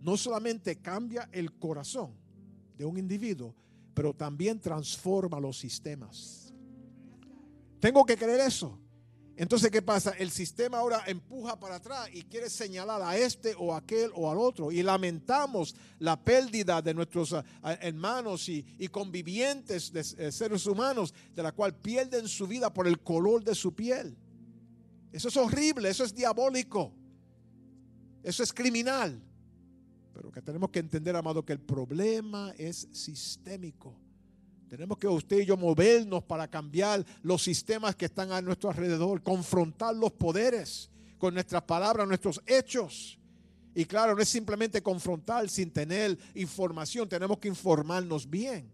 no 0.00 0.16
solamente 0.16 0.76
cambia 0.76 1.28
el 1.32 1.52
corazón 1.52 2.12
de 2.76 2.84
un 2.84 2.98
individuo, 2.98 3.54
pero 3.94 4.14
también 4.14 4.60
transforma 4.60 5.40
los 5.40 5.58
sistemas. 5.58 6.52
Tengo 7.80 8.04
que 8.04 8.16
creer 8.16 8.40
eso. 8.40 8.78
Entonces, 9.38 9.70
¿qué 9.70 9.82
pasa? 9.82 10.12
El 10.12 10.30
sistema 10.30 10.78
ahora 10.78 11.04
empuja 11.06 11.60
para 11.60 11.74
atrás 11.74 12.08
y 12.10 12.22
quiere 12.22 12.48
señalar 12.48 13.02
a 13.02 13.18
este 13.18 13.54
o 13.58 13.74
aquel 13.74 14.10
o 14.14 14.30
al 14.30 14.38
otro. 14.38 14.72
Y 14.72 14.82
lamentamos 14.82 15.76
la 15.98 16.18
pérdida 16.18 16.80
de 16.80 16.94
nuestros 16.94 17.34
ah, 17.34 17.44
hermanos 17.82 18.48
y, 18.48 18.64
convivientes 18.90 19.92
de 19.92 20.00
eh, 20.00 20.32
seres 20.32 20.66
humanos, 20.66 21.12
de 21.34 21.42
la 21.42 21.52
cual 21.52 21.74
pierden 21.74 22.26
su 22.28 22.46
vida 22.46 22.72
por 22.72 22.88
el 22.88 22.98
color 23.00 23.44
de 23.44 23.54
su 23.54 23.74
piel. 23.74 24.16
Eso 25.12 25.28
es 25.28 25.36
horrible, 25.36 25.90
eso 25.90 26.04
es 26.04 26.14
diabólico, 26.14 26.94
eso 28.22 28.42
es 28.42 28.54
criminal. 28.54 29.22
Pero 30.14 30.32
que 30.32 30.40
tenemos 30.40 30.70
que 30.70 30.78
entender, 30.78 31.14
amado, 31.14 31.44
que 31.44 31.52
el 31.52 31.60
problema 31.60 32.54
es 32.56 32.88
sistémico. 32.90 34.05
Tenemos 34.68 34.98
que 34.98 35.06
usted 35.06 35.38
y 35.38 35.46
yo 35.46 35.56
movernos 35.56 36.24
para 36.24 36.48
cambiar 36.48 37.04
los 37.22 37.42
sistemas 37.42 37.94
que 37.94 38.06
están 38.06 38.32
a 38.32 38.42
nuestro 38.42 38.70
alrededor, 38.70 39.22
confrontar 39.22 39.94
los 39.94 40.12
poderes 40.12 40.90
con 41.18 41.34
nuestras 41.34 41.62
palabras, 41.62 42.08
nuestros 42.08 42.40
hechos. 42.46 43.18
Y 43.74 43.84
claro, 43.84 44.14
no 44.14 44.22
es 44.22 44.28
simplemente 44.28 44.82
confrontar 44.82 45.48
sin 45.48 45.70
tener 45.70 46.18
información, 46.34 47.08
tenemos 47.08 47.38
que 47.38 47.48
informarnos 47.48 48.28
bien. 48.28 48.68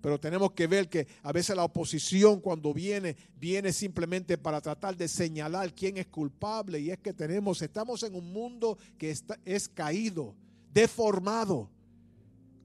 Pero 0.00 0.20
tenemos 0.20 0.52
que 0.52 0.68
ver 0.68 0.88
que 0.88 1.08
a 1.22 1.32
veces 1.32 1.56
la 1.56 1.64
oposición 1.64 2.40
cuando 2.40 2.72
viene, 2.72 3.16
viene 3.40 3.72
simplemente 3.72 4.38
para 4.38 4.60
tratar 4.60 4.96
de 4.96 5.08
señalar 5.08 5.74
quién 5.74 5.96
es 5.96 6.06
culpable. 6.06 6.78
Y 6.78 6.90
es 6.90 6.98
que 6.98 7.12
tenemos, 7.12 7.60
estamos 7.62 8.04
en 8.04 8.14
un 8.14 8.32
mundo 8.32 8.78
que 8.98 9.10
está, 9.10 9.36
es 9.44 9.68
caído, 9.68 10.36
deformado. 10.72 11.68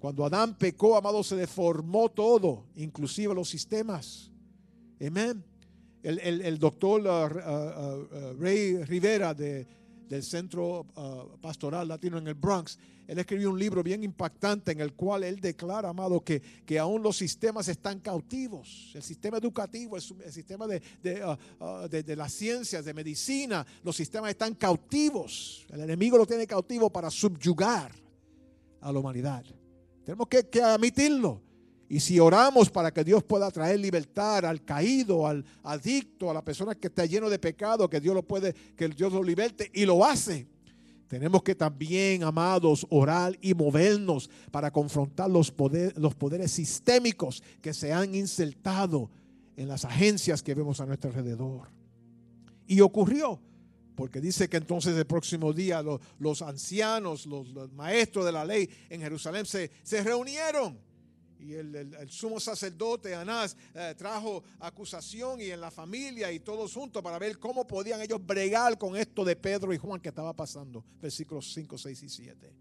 Cuando 0.01 0.25
Adán 0.25 0.55
pecó, 0.57 0.97
amado, 0.97 1.23
se 1.23 1.35
deformó 1.35 2.09
todo, 2.09 2.65
inclusive 2.75 3.35
los 3.35 3.47
sistemas. 3.47 4.31
Amén. 4.99 5.43
El, 6.01 6.57
doctor 6.57 7.01
uh, 7.01 7.05
uh, 7.05 8.31
uh, 8.31 8.41
Ray 8.41 8.83
Rivera 8.83 9.35
del 9.35 10.23
Centro 10.23 10.87
Pastoral 11.39 11.87
Latino 11.87 12.17
en 12.17 12.27
el 12.27 12.33
Bronx, 12.33 12.79
él 13.07 13.19
escribió 13.19 13.51
un 13.51 13.59
libro 13.59 13.83
bien 13.83 14.03
impactante 14.03 14.71
en 14.71 14.81
el 14.81 14.93
cual 14.93 15.23
él 15.23 15.39
declara, 15.39 15.89
amado, 15.89 16.23
que, 16.23 16.41
que 16.65 16.79
aún 16.79 17.03
los 17.03 17.17
sistemas 17.17 17.67
están 17.67 17.99
cautivos. 17.99 18.93
El 18.95 19.03
sistema 19.03 19.37
educativo, 19.37 19.97
el, 19.97 20.01
sistema 20.01 20.65
de, 20.65 20.81
de, 21.03 22.03
de, 22.03 22.15
las 22.15 22.33
ciencias, 22.33 22.83
de 22.83 22.93
medicina, 22.95 23.63
los 23.83 23.95
sistemas 23.95 24.31
están 24.31 24.55
cautivos. 24.55 25.67
El 25.69 25.81
enemigo 25.81 26.17
lo 26.17 26.25
tiene 26.25 26.47
cautivo 26.47 26.89
para 26.89 27.11
subyugar 27.11 27.91
a 28.79 28.91
la 28.91 28.97
humanidad. 28.97 29.45
Tenemos 30.03 30.27
que, 30.27 30.61
admitirlo. 30.61 31.41
Y 31.87 31.99
si 31.99 32.19
oramos 32.19 32.69
para 32.69 32.91
que 32.91 33.03
Dios 33.03 33.23
pueda 33.23 33.51
traer 33.51 33.79
libertad 33.79 34.45
al 34.45 34.63
caído, 34.63 35.27
al 35.27 35.43
adicto, 35.63 36.31
a 36.31 36.33
la 36.33 36.43
persona 36.43 36.73
que 36.73 36.87
está 36.87 37.05
lleno 37.05 37.29
de 37.29 37.37
pecado, 37.37 37.89
que 37.89 37.99
Dios 37.99 38.15
lo 38.15 38.23
puede, 38.23 38.53
que 38.53 38.87
Dios 38.87 39.11
lo 39.11 39.21
liberte 39.21 39.69
y 39.73 39.85
lo 39.85 40.05
hace. 40.05 40.47
Tenemos 41.09 41.43
que 41.43 41.53
también, 41.53 42.23
amados, 42.23 42.87
orar 42.89 43.37
y 43.41 43.53
movernos 43.53 44.29
para 44.51 44.71
confrontar 44.71 45.29
los, 45.29 45.53
los 45.97 46.15
poderes 46.15 46.51
sistémicos 46.51 47.43
que 47.61 47.73
se 47.73 47.91
han 47.91 48.15
insertado 48.15 49.09
en 49.57 49.67
las 49.67 49.83
agencias 49.83 50.41
que 50.41 50.55
vemos 50.55 50.79
a 50.79 50.85
nuestro 50.85 51.09
alrededor. 51.09 51.69
Y 52.65 52.79
ocurrió 52.79 53.41
porque 53.95 54.21
dice 54.21 54.49
que 54.49 54.57
entonces 54.57 54.95
el 54.95 55.05
próximo 55.05 55.53
día 55.53 55.83
los, 56.19 56.41
ancianos, 56.41 57.25
los, 57.25 57.71
maestros 57.73 58.25
de 58.25 58.31
la 58.31 58.45
ley 58.45 58.69
en 58.89 59.01
Jerusalén 59.01 59.45
se, 59.45 59.69
reunieron. 60.03 60.79
Y 61.39 61.53
el, 61.53 62.07
sumo 62.09 62.39
sacerdote 62.39 63.15
Anás 63.15 63.57
eh, 63.73 63.95
trajo 63.97 64.43
acusación 64.59 65.41
y 65.41 65.45
en 65.45 65.59
la 65.59 65.71
familia 65.71 66.31
y 66.31 66.39
todos 66.39 66.71
juntos 66.71 67.01
para 67.01 67.17
ver 67.17 67.39
cómo 67.39 67.65
podían 67.65 67.99
ellos 67.99 68.23
bregar 68.23 68.77
con 68.77 68.95
esto 68.95 69.25
de 69.25 69.35
Pedro 69.35 69.73
y 69.73 69.77
Juan 69.77 69.99
que 69.99 70.09
estaba 70.09 70.35
pasando. 70.35 70.85
Versículos 71.01 71.51
5, 71.51 71.79
6 71.79 72.03
y 72.03 72.09
7. 72.09 72.53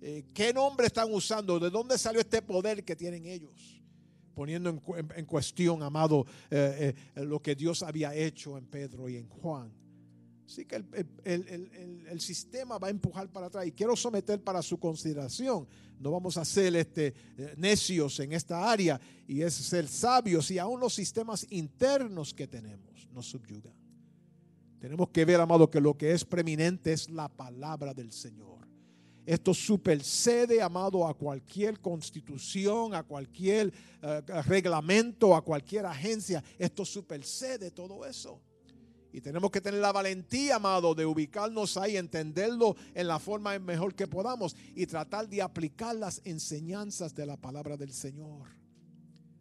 Eh, 0.00 0.24
¿Qué 0.32 0.54
nombre 0.54 0.86
están 0.86 1.12
usando? 1.12 1.58
¿De 1.58 1.68
dónde 1.68 1.98
salió 1.98 2.20
este 2.20 2.40
poder 2.40 2.82
que 2.82 2.96
tienen 2.96 3.26
ellos? 3.26 3.82
Poniendo 4.34 4.70
en, 4.70 5.26
cuestión, 5.26 5.82
amado, 5.82 6.24
eh, 6.48 6.94
lo 7.16 7.42
que 7.42 7.56
Dios 7.56 7.82
había 7.82 8.14
hecho 8.14 8.56
en 8.56 8.66
Pedro 8.66 9.08
y 9.08 9.16
en 9.16 9.28
Juan. 9.28 9.72
Así 10.48 10.64
que 10.64 10.82
el, 11.24 12.20
sistema 12.22 12.78
va 12.78 12.86
a 12.86 12.90
empujar 12.90 13.28
para 13.28 13.48
atrás 13.48 13.66
y 13.66 13.72
quiero 13.72 13.94
someter 13.94 14.42
para 14.42 14.62
su 14.62 14.78
consideración. 14.78 15.68
No 16.00 16.10
vamos 16.10 16.38
a 16.38 16.44
ser 16.46 16.74
este, 16.74 17.12
eh, 17.36 17.54
necios 17.58 18.18
en 18.20 18.32
esta 18.32 18.70
área 18.70 18.98
y 19.26 19.42
es 19.42 19.52
ser 19.52 19.86
sabios 19.86 20.50
y 20.50 20.58
aún 20.58 20.80
los 20.80 20.94
sistemas 20.94 21.46
internos 21.50 22.32
que 22.32 22.46
tenemos 22.46 23.06
nos 23.12 23.26
subyugan. 23.26 23.74
Tenemos 24.80 25.10
que 25.10 25.26
ver, 25.26 25.38
amado, 25.38 25.70
que 25.70 25.82
lo 25.82 25.98
que 25.98 26.12
es 26.12 26.24
preeminente 26.24 26.94
es 26.94 27.10
la 27.10 27.28
palabra 27.28 27.92
del 27.92 28.10
Señor. 28.10 28.66
Esto 29.26 29.52
supercede, 29.52 30.62
amado, 30.62 31.06
a 31.06 31.12
cualquier 31.12 31.78
constitución, 31.78 32.94
a 32.94 33.02
cualquier 33.02 33.70
eh, 34.00 34.22
reglamento, 34.46 35.36
a 35.36 35.42
cualquier 35.42 35.84
agencia. 35.84 36.42
Esto 36.58 36.86
supercede 36.86 37.70
todo 37.70 38.06
eso. 38.06 38.40
Y 39.12 39.20
tenemos 39.20 39.50
que 39.50 39.60
tener 39.60 39.80
la 39.80 39.92
valentía, 39.92 40.56
amado, 40.56 40.94
de 40.94 41.06
ubicarnos 41.06 41.76
ahí, 41.76 41.96
entenderlo 41.96 42.76
en 42.94 43.08
la 43.08 43.18
forma 43.18 43.58
mejor 43.58 43.94
que 43.94 44.06
podamos 44.06 44.54
y 44.74 44.86
tratar 44.86 45.28
de 45.28 45.40
aplicar 45.40 45.96
las 45.96 46.20
enseñanzas 46.24 47.14
de 47.14 47.24
la 47.24 47.36
palabra 47.36 47.76
del 47.76 47.92
Señor. 47.92 48.48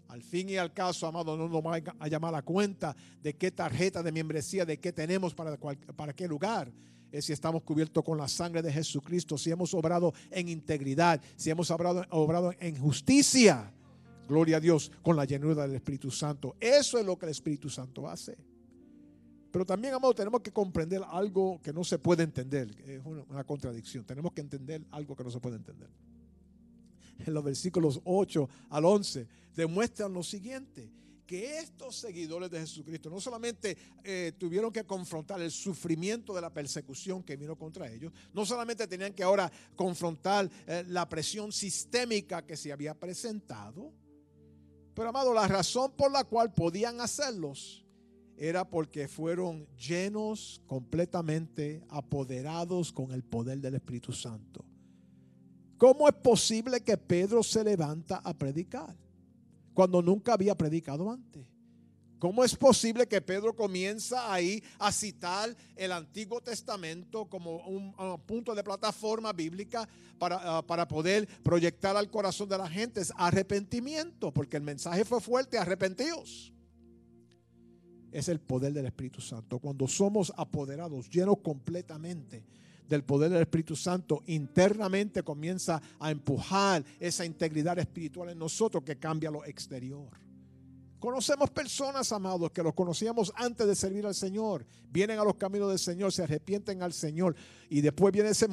Al 0.07 0.23
fin 0.23 0.49
y 0.49 0.55
al 0.55 0.73
caso, 0.73 1.05
amado, 1.05 1.35
no 1.35 1.49
nos 1.49 1.61
va 1.61 1.81
a 1.99 2.07
llamar 2.07 2.33
a 2.33 2.41
cuenta 2.41 2.95
de 3.21 3.35
qué 3.35 3.51
tarjeta 3.51 4.01
de 4.01 4.11
membresía, 4.11 4.65
de 4.65 4.79
qué 4.79 4.93
tenemos 4.93 5.33
para, 5.33 5.57
para 5.57 6.13
qué 6.13 6.27
lugar. 6.27 6.71
Es 7.11 7.25
si 7.25 7.33
estamos 7.33 7.63
cubiertos 7.63 8.03
con 8.03 8.17
la 8.17 8.27
sangre 8.27 8.61
de 8.61 8.71
Jesucristo, 8.71 9.37
si 9.37 9.51
hemos 9.51 9.73
obrado 9.73 10.13
en 10.31 10.47
integridad, 10.47 11.21
si 11.35 11.49
hemos 11.49 11.71
obrado, 11.71 12.05
obrado 12.09 12.53
en 12.59 12.77
justicia. 12.77 13.73
Gloria 14.29 14.57
a 14.57 14.59
Dios, 14.59 14.91
con 15.01 15.15
la 15.15 15.25
llenura 15.25 15.67
del 15.67 15.75
Espíritu 15.75 16.09
Santo. 16.09 16.55
Eso 16.59 16.99
es 16.99 17.05
lo 17.05 17.17
que 17.17 17.25
el 17.25 17.31
Espíritu 17.31 17.69
Santo 17.69 18.07
hace. 18.07 18.37
Pero 19.57 19.65
también, 19.65 19.95
amado, 19.95 20.13
tenemos 20.13 20.41
que 20.41 20.51
comprender 20.51 21.01
algo 21.09 21.59
que 21.63 21.73
no 21.73 21.83
se 21.83 21.97
puede 21.97 22.21
entender. 22.21 22.69
Es 22.85 23.01
una, 23.03 23.43
contradicción. 23.43 24.05
Tenemos 24.05 24.31
que 24.31 24.41
entender 24.41 24.85
algo 24.91 25.15
que 25.15 25.23
no 25.23 25.31
se 25.31 25.39
puede 25.39 25.55
entender. 25.55 25.89
En 27.25 27.33
los 27.33 27.43
versículos 27.43 27.99
8 28.03 28.47
al 28.69 28.85
11 28.85 29.27
demuestran 29.55 30.13
lo 30.13 30.21
siguiente 30.21 30.91
que 31.25 31.57
estos 31.57 31.95
seguidores 31.95 32.51
de 32.51 32.59
Jesucristo 32.59 33.09
no 33.09 33.19
solamente 33.19 33.75
eh, 34.03 34.33
tuvieron 34.37 34.71
que 34.71 34.83
confrontar 34.83 35.41
el 35.41 35.49
sufrimiento 35.49 36.35
de 36.35 36.41
la 36.41 36.53
persecución 36.53 37.23
que 37.23 37.35
vino 37.35 37.55
contra 37.55 37.91
ellos, 37.91 38.13
no 38.35 38.45
solamente 38.45 38.85
tenían 38.85 39.15
que 39.15 39.23
ahora 39.23 39.51
confrontar 39.75 40.47
eh, 40.67 40.83
la 40.87 41.09
presión 41.09 41.51
sistémica 41.51 42.45
que 42.45 42.55
se 42.55 42.71
había 42.71 42.93
presentado, 42.93 43.91
pero 44.93 45.09
amado, 45.09 45.33
la 45.33 45.47
razón 45.47 45.93
por 45.93 46.11
la 46.11 46.25
cual 46.25 46.53
podían 46.53 47.01
hacerlos 47.01 47.86
era 48.37 48.69
porque 48.69 49.07
fueron 49.07 49.67
llenos 49.75 50.61
completamente, 50.67 51.83
apoderados 51.89 52.93
con 52.93 53.11
el 53.11 53.23
poder 53.23 53.59
del 53.59 53.75
Espíritu 53.75 54.13
Santo. 54.13 54.63
¿Cómo 55.77 56.07
es 56.07 56.15
posible 56.15 56.81
que 56.81 56.97
Pedro 56.97 57.43
se 57.43 57.63
levanta 57.63 58.17
a 58.17 58.33
predicar 58.33 58.95
cuando 59.73 60.01
nunca 60.01 60.33
había 60.33 60.55
predicado 60.55 61.11
antes? 61.11 61.45
¿Cómo 62.19 62.43
es 62.43 62.55
posible 62.55 63.07
que 63.07 63.21
Pedro 63.21 63.55
comienza 63.55 64.33
ahí 64.33 64.63
a 64.79 64.91
citar 64.91 65.55
el 65.75 65.91
Antiguo 65.91 66.41
Testamento 66.41 67.25
como 67.25 67.57
un, 67.67 67.93
punto 68.25 68.55
de 68.55 68.63
plataforma 68.63 69.33
bíblica 69.33 69.87
para, 70.17 70.57
ah, 70.57 70.65
para, 70.65 70.87
poder 70.87 71.27
proyectar 71.43 71.95
al 71.95 72.09
corazón 72.09 72.49
de 72.49 72.57
la 72.57 72.67
gente? 72.67 73.01
Es 73.01 73.13
arrepentimiento, 73.15 74.31
porque 74.31 74.57
el 74.57 74.63
mensaje 74.63 75.05
fue 75.05 75.21
fuerte, 75.21 75.59
arrepentidos 75.59 76.53
es 78.17 78.29
el 78.29 78.39
poder 78.39 78.73
del 78.73 78.87
Espíritu 78.87 79.21
Santo. 79.21 79.59
Cuando 79.59 79.87
somos 79.87 80.33
apoderados, 80.35 81.07
llenos 81.07 81.37
completamente 81.43 82.43
del 82.89 83.03
poder 83.03 83.29
del 83.29 83.41
Espíritu 83.41 83.75
Santo, 83.75 84.23
internamente 84.25 85.21
comienza 85.21 85.79
a 85.99 86.09
empujar 86.09 86.83
esa 86.99 87.25
integridad 87.25 87.77
espiritual 87.77 88.29
en 88.29 88.39
nosotros 88.39 88.83
que 88.83 88.97
cambia 88.97 89.29
lo 89.29 89.45
exterior. 89.45 90.09
Conocemos 90.99 91.51
personas, 91.51 92.11
amados, 92.11 92.49
que 92.49 92.63
los 92.63 92.73
conocíamos 92.73 93.31
antes 93.35 93.67
de 93.67 93.75
servir 93.75 94.07
al 94.07 94.15
Señor. 94.15 94.65
Vienen 94.89 95.19
a 95.19 95.23
los 95.23 95.35
caminos 95.35 95.69
del 95.69 95.77
Señor, 95.77 96.11
se 96.11 96.23
arrepienten 96.23 96.81
al 96.81 96.93
Señor. 96.93 97.35
Y 97.69 97.81
después 97.81 98.11
viene 98.11 98.29
ese 98.29 98.47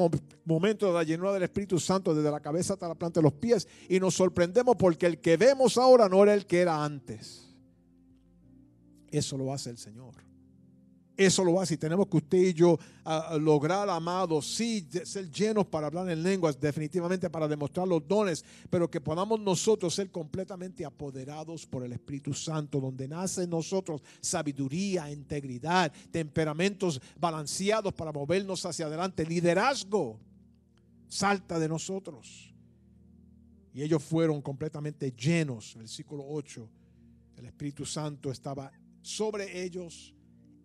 momento 0.44 0.88
de 0.88 0.92
la 0.92 1.04
llenura 1.04 1.32
del 1.32 1.44
Espíritu 1.44 1.80
Santo, 1.80 2.14
desde 2.14 2.30
la 2.30 2.40
cabeza 2.40 2.74
hasta 2.74 2.86
la 2.86 2.96
planta 2.96 3.20
de 3.20 3.24
los 3.24 3.32
pies. 3.32 3.66
Y 3.88 3.98
nos 3.98 4.14
sorprendemos 4.14 4.76
porque 4.76 5.06
el 5.06 5.22
que 5.22 5.38
vemos 5.38 5.78
ahora 5.78 6.06
no 6.06 6.22
era 6.22 6.34
el 6.34 6.44
que 6.44 6.60
era 6.60 6.84
antes. 6.84 7.53
Eso 9.14 9.38
lo 9.38 9.53
hace 9.53 9.70
el 9.70 9.79
Señor. 9.79 10.12
Eso 11.16 11.44
lo 11.44 11.61
hace 11.61 11.74
y 11.74 11.77
tenemos 11.77 12.09
que 12.09 12.16
usted 12.16 12.38
y 12.38 12.53
yo 12.53 12.77
lograr, 13.38 13.88
amados, 13.88 14.53
sí, 14.57 14.85
ser 15.05 15.31
llenos 15.31 15.66
para 15.66 15.87
hablar 15.87 16.11
en 16.11 16.24
lenguas, 16.24 16.59
definitivamente 16.59 17.31
para 17.31 17.46
demostrar 17.46 17.87
los 17.87 18.05
dones, 18.09 18.44
pero 18.68 18.90
que 18.90 19.00
podamos 19.00 19.38
nosotros 19.38 19.94
ser 19.94 20.11
completamente 20.11 20.85
apoderados 20.85 21.64
por 21.64 21.85
el 21.85 21.92
Espíritu 21.92 22.35
Santo, 22.35 22.81
donde 22.81 23.07
nace 23.07 23.44
en 23.44 23.50
nosotros 23.50 24.03
sabiduría, 24.20 25.09
integridad, 25.09 25.92
temperamentos 26.11 27.00
balanceados 27.16 27.94
para 27.94 28.11
movernos 28.11 28.66
hacia 28.66 28.87
adelante, 28.87 29.24
liderazgo, 29.24 30.18
salta 31.07 31.61
de 31.61 31.68
nosotros. 31.68 32.53
Y 33.72 33.83
ellos 33.83 34.03
fueron 34.03 34.42
completamente 34.42 35.12
llenos. 35.12 35.77
Versículo 35.77 36.24
8, 36.27 36.68
el 37.37 37.46
Espíritu 37.46 37.87
Santo 37.87 38.33
estaba 38.33 38.72
sobre 39.04 39.62
ellos 39.62 40.14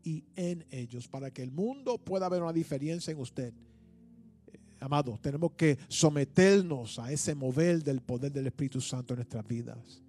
y 0.02 0.24
en 0.36 0.66
ellos, 0.72 1.10
para 1.10 1.30
que 1.30 1.44
el 1.44 1.52
mundo 1.52 1.98
pueda 1.98 2.30
ver 2.30 2.42
una 2.42 2.54
diferencia 2.54 3.12
en 3.12 3.20
usted. 3.20 3.54
Eh, 4.48 4.58
amado, 4.80 5.20
tenemos 5.22 5.52
que 5.52 5.78
someternos 5.90 6.98
a 7.00 7.12
ese 7.12 7.36
mover 7.36 7.84
del 7.84 8.02
poder 8.02 8.32
del 8.32 8.48
Espíritu 8.48 8.80
Santo 8.80 9.14
en 9.14 9.18
nuestras 9.18 9.46
vidas. 9.46 10.02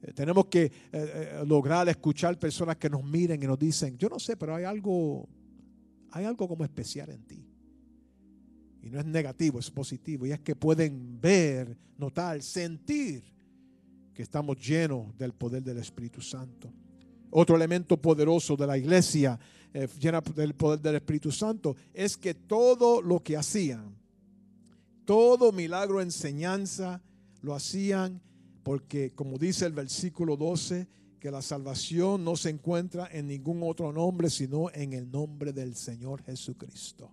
Eh, 0.00 0.12
tenemos 0.12 0.46
que 0.46 0.70
eh, 0.92 1.42
lograr 1.44 1.88
escuchar 1.88 2.38
personas 2.38 2.76
que 2.76 2.88
nos 2.88 3.02
miren 3.02 3.42
y 3.42 3.46
nos 3.46 3.58
dicen, 3.58 3.98
yo 3.98 4.08
no 4.08 4.20
sé, 4.20 4.36
pero 4.36 4.54
hay 4.54 4.62
algo, 4.62 5.28
hay 6.12 6.24
algo 6.24 6.46
como 6.46 6.64
especial 6.64 7.10
en 7.10 7.24
ti. 7.24 7.44
Y 8.80 8.90
no 8.90 9.00
es 9.00 9.06
negativo, 9.06 9.58
es 9.58 9.72
positivo. 9.72 10.24
Y 10.24 10.30
es 10.30 10.38
que 10.38 10.54
pueden 10.54 11.20
ver, 11.20 11.76
notar, 11.98 12.40
sentir 12.42 13.24
que 14.14 14.22
estamos 14.22 14.56
llenos 14.64 15.18
del 15.18 15.32
poder 15.32 15.64
del 15.64 15.78
Espíritu 15.78 16.20
Santo. 16.20 16.72
Otro 17.30 17.56
elemento 17.56 17.96
poderoso 17.96 18.56
de 18.56 18.66
la 18.66 18.78
iglesia 18.78 19.38
eh, 19.74 19.88
llena 20.00 20.20
del 20.20 20.54
poder 20.54 20.80
del 20.80 20.96
Espíritu 20.96 21.30
Santo 21.30 21.76
es 21.92 22.16
que 22.16 22.34
todo 22.34 23.02
lo 23.02 23.22
que 23.22 23.36
hacían, 23.36 23.94
todo 25.04 25.52
milagro, 25.52 26.00
enseñanza, 26.00 27.02
lo 27.42 27.54
hacían 27.54 28.20
porque, 28.62 29.12
como 29.14 29.38
dice 29.38 29.66
el 29.66 29.72
versículo 29.72 30.36
12, 30.36 30.88
que 31.20 31.30
la 31.30 31.42
salvación 31.42 32.24
no 32.24 32.36
se 32.36 32.50
encuentra 32.50 33.08
en 33.12 33.28
ningún 33.28 33.62
otro 33.62 33.92
nombre, 33.92 34.30
sino 34.30 34.70
en 34.72 34.92
el 34.92 35.10
nombre 35.10 35.52
del 35.52 35.76
Señor 35.76 36.22
Jesucristo. 36.22 37.10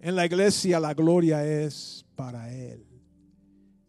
En 0.00 0.16
la 0.16 0.26
iglesia 0.26 0.78
la 0.78 0.92
gloria 0.92 1.46
es 1.46 2.04
para 2.14 2.52
Él. 2.52 2.93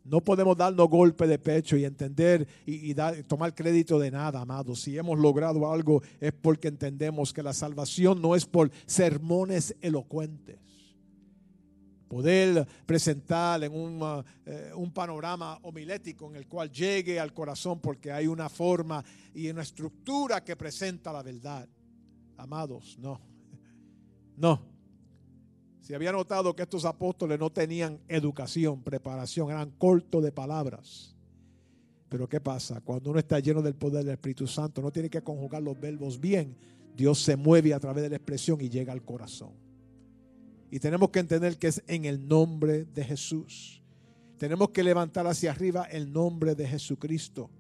No 0.06 0.22
podemos 0.22 0.56
darnos 0.56 0.88
golpe 0.88 1.26
de 1.26 1.40
pecho 1.40 1.76
y 1.76 1.84
entender 1.84 2.48
y, 2.66 2.94
tomar 3.28 3.56
crédito 3.56 3.98
de 3.98 4.12
nada, 4.12 4.40
amados. 4.42 4.82
Si 4.82 4.96
hemos 4.96 5.18
logrado 5.18 5.72
algo 5.72 6.04
es 6.20 6.32
porque 6.32 6.68
entendemos 6.68 7.34
que 7.34 7.42
la 7.42 7.54
salvación 7.54 8.22
no 8.22 8.36
es 8.36 8.46
por 8.46 8.70
sermones 8.86 9.76
elocuentes. 9.82 10.60
Poder 12.08 12.68
presentar 12.86 13.64
en 13.64 13.74
un, 13.74 14.24
eh, 14.46 14.72
un 14.76 14.94
panorama 14.94 15.58
homilético 15.64 16.30
en 16.30 16.36
el 16.36 16.48
cual 16.48 16.72
llegue 16.72 17.20
al 17.20 17.34
corazón 17.34 17.80
porque 17.80 18.12
hay 18.12 18.28
una 18.28 18.48
forma 18.48 19.04
y 19.34 19.50
una 19.50 19.64
estructura 19.64 20.44
que 20.44 20.56
presenta 20.56 21.12
la 21.12 21.24
verdad. 21.24 21.68
Amados, 22.38 22.96
no. 23.00 23.20
No. 24.38 24.75
Se 25.86 25.94
había 25.94 26.12
notado 26.12 26.56
que 26.56 26.64
estos 26.64 26.84
apóstoles 26.84 27.38
no 27.38 27.52
tenían 27.52 28.00
educación, 28.08 28.82
preparación, 28.82 29.52
eran 29.52 29.70
cortos 29.70 30.24
de 30.24 30.32
palabras. 30.32 31.16
Pero 32.10 32.28
¿qué 32.28 32.42
pasa? 32.42 32.82
Cuando 32.82 33.12
uno 33.12 33.20
está 33.20 33.40
lleno 33.40 33.62
del 33.62 33.76
poder 33.76 34.04
del 34.04 34.16
Espíritu 34.16 34.48
Santo, 34.48 34.82
no 34.82 34.92
tiene 34.92 35.12
que 35.12 35.22
conjugar 35.22 35.62
los 35.62 35.80
verbos 35.80 36.20
bien. 36.20 36.58
Dios 36.96 37.22
se 37.22 37.36
mueve 37.36 37.72
a 37.72 37.80
través 37.80 38.02
de 38.02 38.10
la 38.10 38.16
expresión 38.16 38.60
y 38.62 38.70
llega 38.70 38.94
al 38.94 39.04
corazón. 39.04 39.52
Y 40.72 40.80
tenemos 40.80 41.12
que 41.12 41.20
entender 41.20 41.60
que 41.60 41.68
es 41.68 41.84
en 41.86 42.06
el 42.06 42.28
nombre 42.28 42.86
de 42.86 43.04
Jesús. 43.04 43.84
Tenemos 44.40 44.72
que 44.72 44.82
levantar 44.82 45.28
hacia 45.28 45.52
arriba 45.52 45.84
el 45.84 46.12
nombre 46.12 46.56
de 46.56 46.68
Jesucristo. 46.68 47.52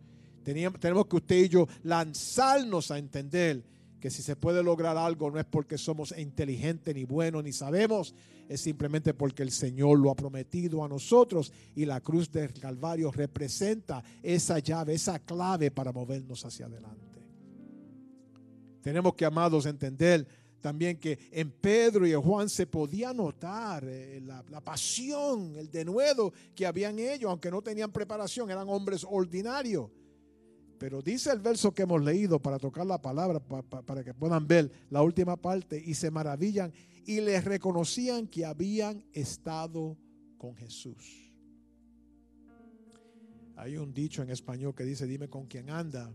Tenemos 0.44 1.06
que 1.06 1.16
usted 1.16 1.44
y 1.44 1.50
yo 1.50 1.68
lanzarnos 1.84 2.90
a 2.90 2.98
entender 2.98 3.64
que 4.00 4.10
si 4.10 4.22
se 4.22 4.36
puede 4.36 4.62
lograr 4.62 4.98
algo 4.98 5.32
no 5.32 5.40
es 5.40 5.46
porque 5.46 5.78
somos 5.78 6.14
inteligentes 6.18 6.94
ni 6.94 7.06
buenos 7.06 7.44
ni 7.44 7.52
sabemos, 7.52 8.14
es 8.48 8.62
simplemente 8.62 9.14
porque 9.14 9.44
el 9.44 9.52
Señor 9.52 10.00
lo 10.00 10.12
ha 10.12 10.16
prometido 10.16 10.84
a 10.84 10.88
nosotros 10.88 11.52
y 11.76 11.86
la 11.86 12.02
cruz 12.02 12.32
del 12.32 12.54
Calvario 12.54 13.12
representa 13.12 14.04
esa 14.22 14.60
llave, 14.60 14.94
esa 14.94 15.20
clave 15.20 15.72
para 15.72 15.92
movernos 15.92 16.46
hacia 16.46 16.68
adelante. 16.68 17.06
Tenemos 18.82 19.16
que, 19.16 19.26
amados, 19.26 19.66
entender 19.66 20.28
también 20.62 20.98
que 20.98 21.20
en 21.32 21.52
Pedro 21.52 22.08
y 22.08 22.14
en 22.14 22.22
Juan 22.22 22.50
se 22.50 22.66
podía 22.66 23.14
notar 23.14 23.84
eh, 23.88 24.20
la, 24.22 24.62
pasión, 24.62 25.56
el 25.56 25.70
denuedo 25.70 26.34
que 26.56 26.66
habían 26.66 26.98
ellos, 26.98 27.30
aunque 27.30 27.52
no 27.52 27.62
tenían 27.62 27.92
preparación, 27.92 28.50
eran 28.50 28.68
hombres 28.70 29.06
ordinarios. 29.08 29.92
Pero 30.78 31.02
dice 31.02 31.32
el 31.32 31.40
verso 31.40 31.74
que 31.74 31.84
hemos 31.84 32.04
leído 32.04 32.40
para 32.40 32.60
tocar 32.60 32.86
la 32.86 33.02
palabra, 33.02 33.40
para 33.40 34.04
que 34.04 34.14
puedan 34.14 34.48
ver 34.48 34.72
la 34.90 35.02
última 35.02 35.36
parte, 35.38 35.82
y 35.84 35.94
se 35.94 36.12
maravillan 36.12 36.74
y 37.06 37.22
les 37.22 37.44
reconocían 37.46 38.28
que 38.28 38.46
habían 38.46 39.04
estado 39.14 39.98
con 40.38 40.56
Jesús. 40.56 41.32
Hay 43.56 43.78
un 43.78 43.94
dicho 43.94 44.22
en 44.22 44.32
español 44.32 44.76
que 44.76 44.84
dice, 44.84 45.08
dime 45.08 45.30
con 45.30 45.46
quién 45.46 45.70
anda 45.70 46.12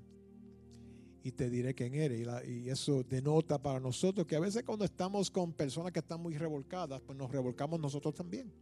y 1.23 1.33
te 1.33 1.49
diré 1.49 1.75
quién 1.75 1.95
eres. 1.95 2.27
Y, 2.47 2.69
eso 2.69 3.03
denota 3.03 3.61
para 3.61 3.81
nosotros 3.81 4.27
que 4.27 4.37
a 4.37 4.41
veces 4.41 4.63
cuando 4.63 4.85
estamos 4.85 5.31
con 5.31 5.53
personas 5.53 5.93
que 5.93 6.01
están 6.01 6.21
muy 6.21 6.37
revolcadas, 6.37 7.01
pues 7.01 7.17
nos 7.17 7.31
revolcamos 7.31 7.81
nosotros 7.81 8.15
también. 8.15 8.53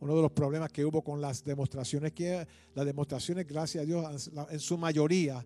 Uno 0.00 0.16
de 0.16 0.22
los 0.22 0.32
problemas 0.32 0.72
que 0.72 0.84
hubo 0.84 1.02
con 1.02 1.20
las 1.20 1.44
demostraciones, 1.44 2.12
que 2.12 2.46
las 2.74 2.86
demostraciones, 2.86 3.46
gracias 3.46 3.82
a 3.82 3.86
Dios, 3.86 4.30
en 4.50 4.58
su 4.58 4.78
mayoría 4.78 5.44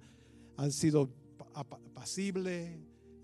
han 0.56 0.70
sido 0.70 1.10
pasibles, 1.92 2.78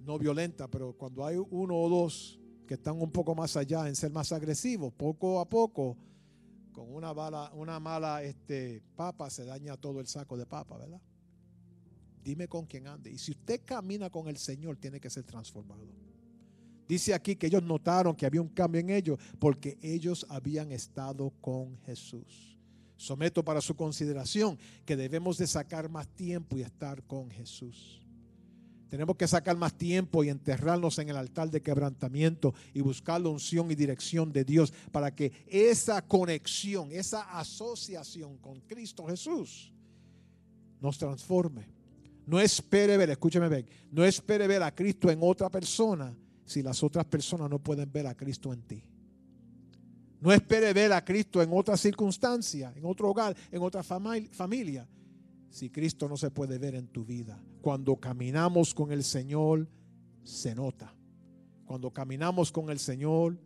no 0.05 0.19
violentas, 0.19 0.69
pero 0.71 0.93
cuando 0.93 1.25
hay 1.25 1.37
uno 1.37 1.77
o 1.77 1.89
dos 1.89 2.39
que 2.67 2.75
están 2.75 3.01
un 3.01 3.11
poco 3.11 3.35
más 3.35 3.57
allá 3.57 3.89
en 3.89 3.97
ser 3.97 4.11
más 4.11 4.33
agresivos, 4.33 4.93
poco 4.93 5.41
a 5.41 5.49
poco, 5.49 5.97
con 6.73 6.93
una, 6.93 7.13
bala, 7.13 7.51
una 7.55 7.81
mala 7.81 8.23
este, 8.23 8.83
papa 8.97 9.29
se 9.31 9.45
daña 9.45 9.77
todo 9.77 10.01
el 10.01 10.07
saco 10.07 10.37
de 10.37 10.47
papa, 10.47 10.79
¿verdad? 10.79 11.01
Dime 12.23 12.49
con 12.49 12.67
quién 12.67 12.87
ande. 12.87 13.11
Y 13.11 13.19
si 13.19 13.33
usted 13.33 13.63
camina 13.65 14.11
con 14.11 14.29
el 14.29 14.37
Señor, 14.37 14.77
tiene 14.77 15.01
que 15.01 15.11
ser 15.11 15.25
transformado. 15.25 15.83
Dice 16.91 17.15
aquí 17.15 17.37
que 17.37 17.47
ellos 17.47 17.63
notaron 17.63 18.17
que 18.17 18.27
había 18.27 18.43
un 18.43 18.49
cambio 18.49 18.81
en 18.81 18.91
ellos 18.91 19.17
porque 19.39 19.79
ellos 19.81 20.27
habían 20.29 20.73
estado 20.73 21.33
con 21.41 21.79
Jesús. 21.83 22.59
Someto 22.97 23.45
para 23.45 23.61
su 23.61 23.77
consideración 23.77 24.59
que 24.85 24.97
debemos 24.97 25.39
de 25.39 25.47
sacar 25.47 25.89
más 25.89 26.09
tiempo 26.09 26.57
y 26.57 26.63
estar 26.63 27.01
con 27.05 27.31
Jesús. 27.31 28.05
Tenemos 28.89 29.15
que 29.15 29.29
sacar 29.29 29.57
más 29.57 29.73
tiempo 29.73 30.25
y 30.25 30.31
enterrarnos 30.31 30.99
en 30.99 31.11
el 31.11 31.17
altar 31.17 31.49
de 31.49 31.63
quebrantamiento 31.63 32.55
y 32.75 32.81
buscar 32.81 33.21
la 33.21 33.29
unción 33.29 33.71
y 33.71 33.77
dirección 33.77 34.33
de 34.33 34.45
Dios 34.45 34.73
para 34.91 35.15
que 35.15 35.31
esa 35.47 36.03
conexión, 36.03 36.91
esa 36.91 37.39
asociación 37.39 38.37
con 38.39 38.63
Cristo 38.63 39.07
Jesús 39.07 39.73
nos 40.81 40.99
transforme. 40.99 41.69
No 42.27 42.41
espere 42.41 42.97
ver, 42.97 43.11
escúcheme 43.11 43.49
bien, 43.49 43.67
no 43.93 44.05
espere 44.05 44.49
ver 44.49 44.65
a 44.65 44.75
Cristo 44.75 45.09
en 45.09 45.21
otra 45.23 45.49
persona 45.49 46.13
si 46.51 46.65
las 46.65 46.83
otras 46.83 47.05
personas 47.05 47.49
no 47.49 47.61
pueden 47.61 47.93
ver 47.93 48.09
a 48.09 48.17
Cristo 48.17 48.53
en 48.53 48.63
ti. 48.63 48.83
No 50.21 50.33
espere 50.33 50.73
ver 50.73 50.93
a 50.93 51.05
Cristo 51.05 51.41
en 51.41 51.51
otra 51.53 51.77
circunstancia, 51.77 52.73
en 52.75 52.85
otro 52.85 53.09
hogar, 53.09 53.37
en 53.53 53.63
otra 53.63 53.85
familia, 53.85 54.89
si 55.49 55.71
Cristo 55.71 56.09
no 56.09 56.17
se 56.17 56.33
puede 56.33 56.59
ver 56.59 56.75
en 56.75 56.89
tu 56.89 57.05
vida. 57.05 57.41
Cuando 57.63 57.95
caminamos 58.01 58.75
con 58.75 58.91
el 58.91 59.05
Señor, 59.05 59.69
se 60.25 60.53
nota. 60.57 60.93
Cuando 61.67 61.93
caminamos 61.93 62.51
con 62.51 62.69
el 62.71 62.81
Señor, 62.81 63.39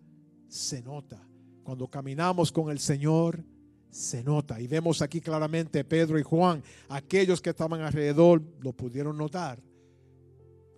se 0.48 0.82
nota. 0.82 1.28
Cuando 1.62 1.88
caminamos 1.88 2.50
con 2.50 2.70
el 2.70 2.78
Señor, 2.78 3.44
se 3.90 4.24
nota. 4.24 4.58
Y 4.62 4.66
vemos 4.66 5.02
aquí 5.02 5.20
claramente 5.20 5.84
Pedro 5.84 6.18
y 6.18 6.22
Juan, 6.22 6.62
aquellos 6.88 7.42
que 7.42 7.50
estaban 7.50 7.82
alrededor, 7.82 8.42
lo 8.60 8.72
pudieron 8.72 9.18
notar 9.18 9.62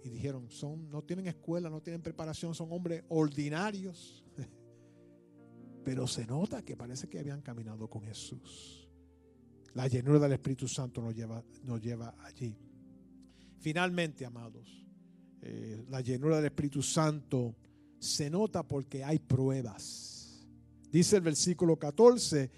y 0.06 0.08
dijeron, 0.08 0.48
son, 0.50 0.88
no 0.88 1.02
tienen 1.02 1.26
escuela, 1.26 1.68
no 1.68 1.80
tienen 1.80 2.00
preparación, 2.00 2.54
son 2.54 2.70
hombres 2.70 3.02
ordinarios. 3.08 4.24
Pero 5.84 6.06
se 6.06 6.24
nota 6.26 6.62
que 6.62 6.76
parece 6.76 7.08
que 7.08 7.18
habían 7.18 7.42
caminado 7.42 7.90
con 7.90 8.02
Jesús. 8.02 8.88
La 9.74 9.88
llenura 9.88 10.20
del 10.20 10.32
Espíritu 10.32 10.68
Santo 10.68 11.02
nos 11.02 11.14
lleva, 11.14 11.42
nos 11.64 11.82
lleva 11.82 12.14
allí. 12.24 12.56
Finalmente, 13.58 14.24
amados, 14.24 14.86
eh, 15.42 15.84
la 15.88 16.00
llenura 16.00 16.36
del 16.36 16.46
Espíritu 16.46 16.82
Santo 16.82 17.56
se 17.98 18.30
nota 18.30 18.62
porque 18.62 19.02
hay 19.02 19.18
pruebas. 19.18 20.46
Dice 20.88 21.16
el 21.16 21.22
versículo 21.22 21.76
14 21.76 22.50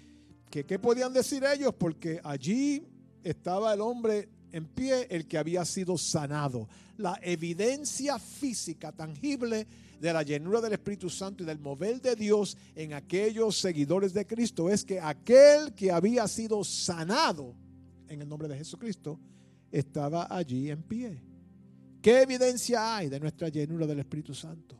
que 0.51 0.65
qué 0.65 0.77
podían 0.77 1.13
decir 1.13 1.43
ellos 1.43 1.73
porque 1.73 2.21
allí 2.23 2.85
estaba 3.23 3.73
el 3.73 3.81
hombre 3.81 4.29
en 4.51 4.65
pie 4.65 5.07
el 5.09 5.27
que 5.27 5.37
había 5.37 5.65
sido 5.65 5.97
sanado. 5.97 6.67
La 6.97 7.19
evidencia 7.21 8.19
física 8.19 8.91
tangible 8.91 9.67
de 9.99 10.13
la 10.13 10.23
llenura 10.23 10.61
del 10.61 10.73
Espíritu 10.73 11.09
Santo 11.09 11.43
y 11.43 11.45
del 11.45 11.59
mover 11.59 12.01
de 12.01 12.15
Dios 12.15 12.57
en 12.75 12.93
aquellos 12.93 13.57
seguidores 13.57 14.13
de 14.13 14.25
Cristo 14.25 14.69
es 14.69 14.83
que 14.83 14.99
aquel 14.99 15.73
que 15.73 15.91
había 15.91 16.27
sido 16.27 16.63
sanado 16.63 17.55
en 18.07 18.21
el 18.21 18.27
nombre 18.27 18.47
de 18.47 18.57
Jesucristo 18.57 19.19
estaba 19.71 20.27
allí 20.29 20.69
en 20.69 20.83
pie. 20.83 21.21
¿Qué 22.01 22.21
evidencia 22.21 22.95
hay 22.95 23.09
de 23.09 23.19
nuestra 23.19 23.49
llenura 23.49 23.85
del 23.85 23.99
Espíritu 23.99 24.33
Santo? 24.33 24.77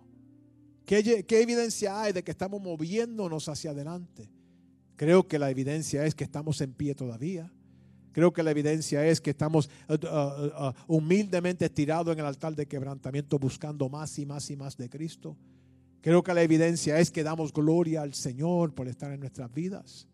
¿Qué, 0.86 1.24
¿Qué, 1.26 1.42
evidencia 1.42 2.02
hay 2.02 2.14
de 2.14 2.24
que 2.24 2.32
estamos 2.32 2.62
moviéndonos 2.62 3.48
hacia 3.50 3.72
adelante? 3.72 4.32
Creo 4.96 5.28
que 5.28 5.38
la 5.38 5.52
evidencia 5.52 6.06
es 6.06 6.16
que 6.16 6.24
estamos 6.24 6.62
en 6.62 6.74
pie 6.74 6.96
todavía. 6.96 7.52
Creo 8.12 8.34
que 8.34 8.44
la 8.44 8.52
evidencia 8.52 9.06
es 9.06 9.22
que 9.22 9.32
estamos 9.32 9.70
uh, 9.88 9.94
uh, 9.94 10.68
uh, 10.70 10.74
humildemente 10.88 11.66
estirados 11.66 12.14
en 12.14 12.20
el 12.20 12.26
altar 12.26 12.56
de 12.56 12.68
quebrantamiento 12.68 13.38
buscando 13.38 13.88
más 13.90 14.18
y 14.20 14.26
más 14.26 14.50
y 14.50 14.56
más 14.56 14.78
de 14.78 14.90
Cristo. 14.90 15.38
Creo 16.02 16.24
que 16.24 16.34
la 16.34 16.42
evidencia 16.42 17.00
es 17.00 17.12
que 17.12 17.24
damos 17.24 17.54
gloria 17.54 18.02
al 18.02 18.14
Señor 18.14 18.74
por 18.74 18.88
estar 18.88 19.12
en 19.12 19.20
nuestras 19.20 19.54
vidas. 19.54 20.08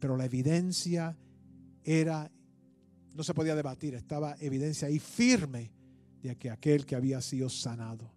Pero 0.00 0.16
la 0.16 0.26
evidencia 0.26 1.16
era, 1.82 2.30
no 3.14 3.22
se 3.22 3.34
podía 3.34 3.54
debatir, 3.54 3.94
estaba 3.94 4.36
evidencia 4.40 4.88
ahí 4.88 4.98
firme 4.98 5.72
de 6.22 6.36
que 6.36 6.50
aquel 6.50 6.84
que 6.84 6.96
había 6.96 7.20
sido 7.20 7.48
sanado. 7.48 8.13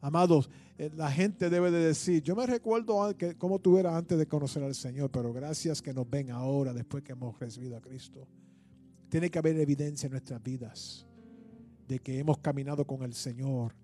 Amados, 0.00 0.48
eh, 0.78 0.90
la 0.96 1.10
gente 1.10 1.50
debe 1.50 1.70
de 1.70 1.86
decir, 1.86 2.22
yo 2.22 2.36
me 2.36 2.46
recuerdo 2.46 3.14
cómo 3.36 3.58
tú 3.58 3.78
eras 3.78 3.94
antes 3.94 4.16
de 4.16 4.26
conocer 4.26 4.62
al 4.62 4.74
Señor, 4.74 5.10
pero 5.10 5.32
gracias 5.32 5.82
que 5.82 5.92
nos 5.92 6.08
ven 6.08 6.30
ahora 6.30 6.72
después 6.72 7.02
que 7.02 7.12
hemos 7.12 7.38
recibido 7.38 7.76
a 7.76 7.80
Cristo. 7.80 8.26
Tiene 9.08 9.30
que 9.30 9.38
haber 9.38 9.58
evidencia 9.58 10.06
en 10.06 10.12
nuestras 10.12 10.42
vidas 10.42 11.06
de 11.88 11.98
que 11.98 12.18
hemos 12.18 12.38
caminado 12.38 12.86
con 12.86 13.02
el 13.02 13.14
Señor, 13.14 13.74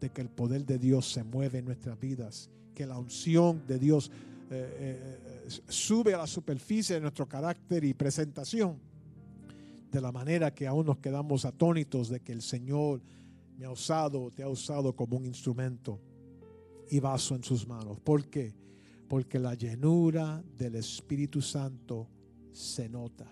de 0.00 0.10
que 0.10 0.22
el 0.22 0.30
poder 0.30 0.64
de 0.64 0.78
Dios 0.78 1.12
se 1.12 1.22
mueve 1.22 1.58
en 1.58 1.66
nuestras 1.66 2.00
vidas, 2.00 2.50
que 2.74 2.86
la 2.86 2.98
unción 2.98 3.64
de 3.66 3.78
Dios 3.78 4.10
eh, 4.50 5.18
eh, 5.46 5.60
sube 5.68 6.14
a 6.14 6.18
la 6.18 6.26
superficie 6.26 6.96
de 6.96 7.02
nuestro 7.02 7.28
carácter 7.28 7.84
y 7.84 7.94
presentación, 7.94 8.78
de 9.92 10.00
la 10.00 10.10
manera 10.10 10.52
que 10.52 10.66
aún 10.66 10.86
nos 10.86 10.98
quedamos 10.98 11.44
atónitos 11.44 12.08
de 12.08 12.20
que 12.20 12.32
el 12.32 12.42
Señor 12.42 13.02
me 13.60 13.66
ha 13.66 13.70
usado, 13.70 14.30
te 14.30 14.42
ha 14.42 14.48
usado 14.48 14.96
como 14.96 15.18
un 15.18 15.26
instrumento 15.26 16.00
y 16.88 16.98
vaso 16.98 17.34
en 17.34 17.44
sus 17.44 17.68
manos. 17.68 18.00
¿Por 18.00 18.24
qué? 18.30 18.54
Porque 19.06 19.38
la 19.38 19.52
llenura 19.52 20.42
del 20.56 20.76
Espíritu 20.76 21.42
Santo 21.42 22.08
se 22.52 22.88
nota. 22.88 23.30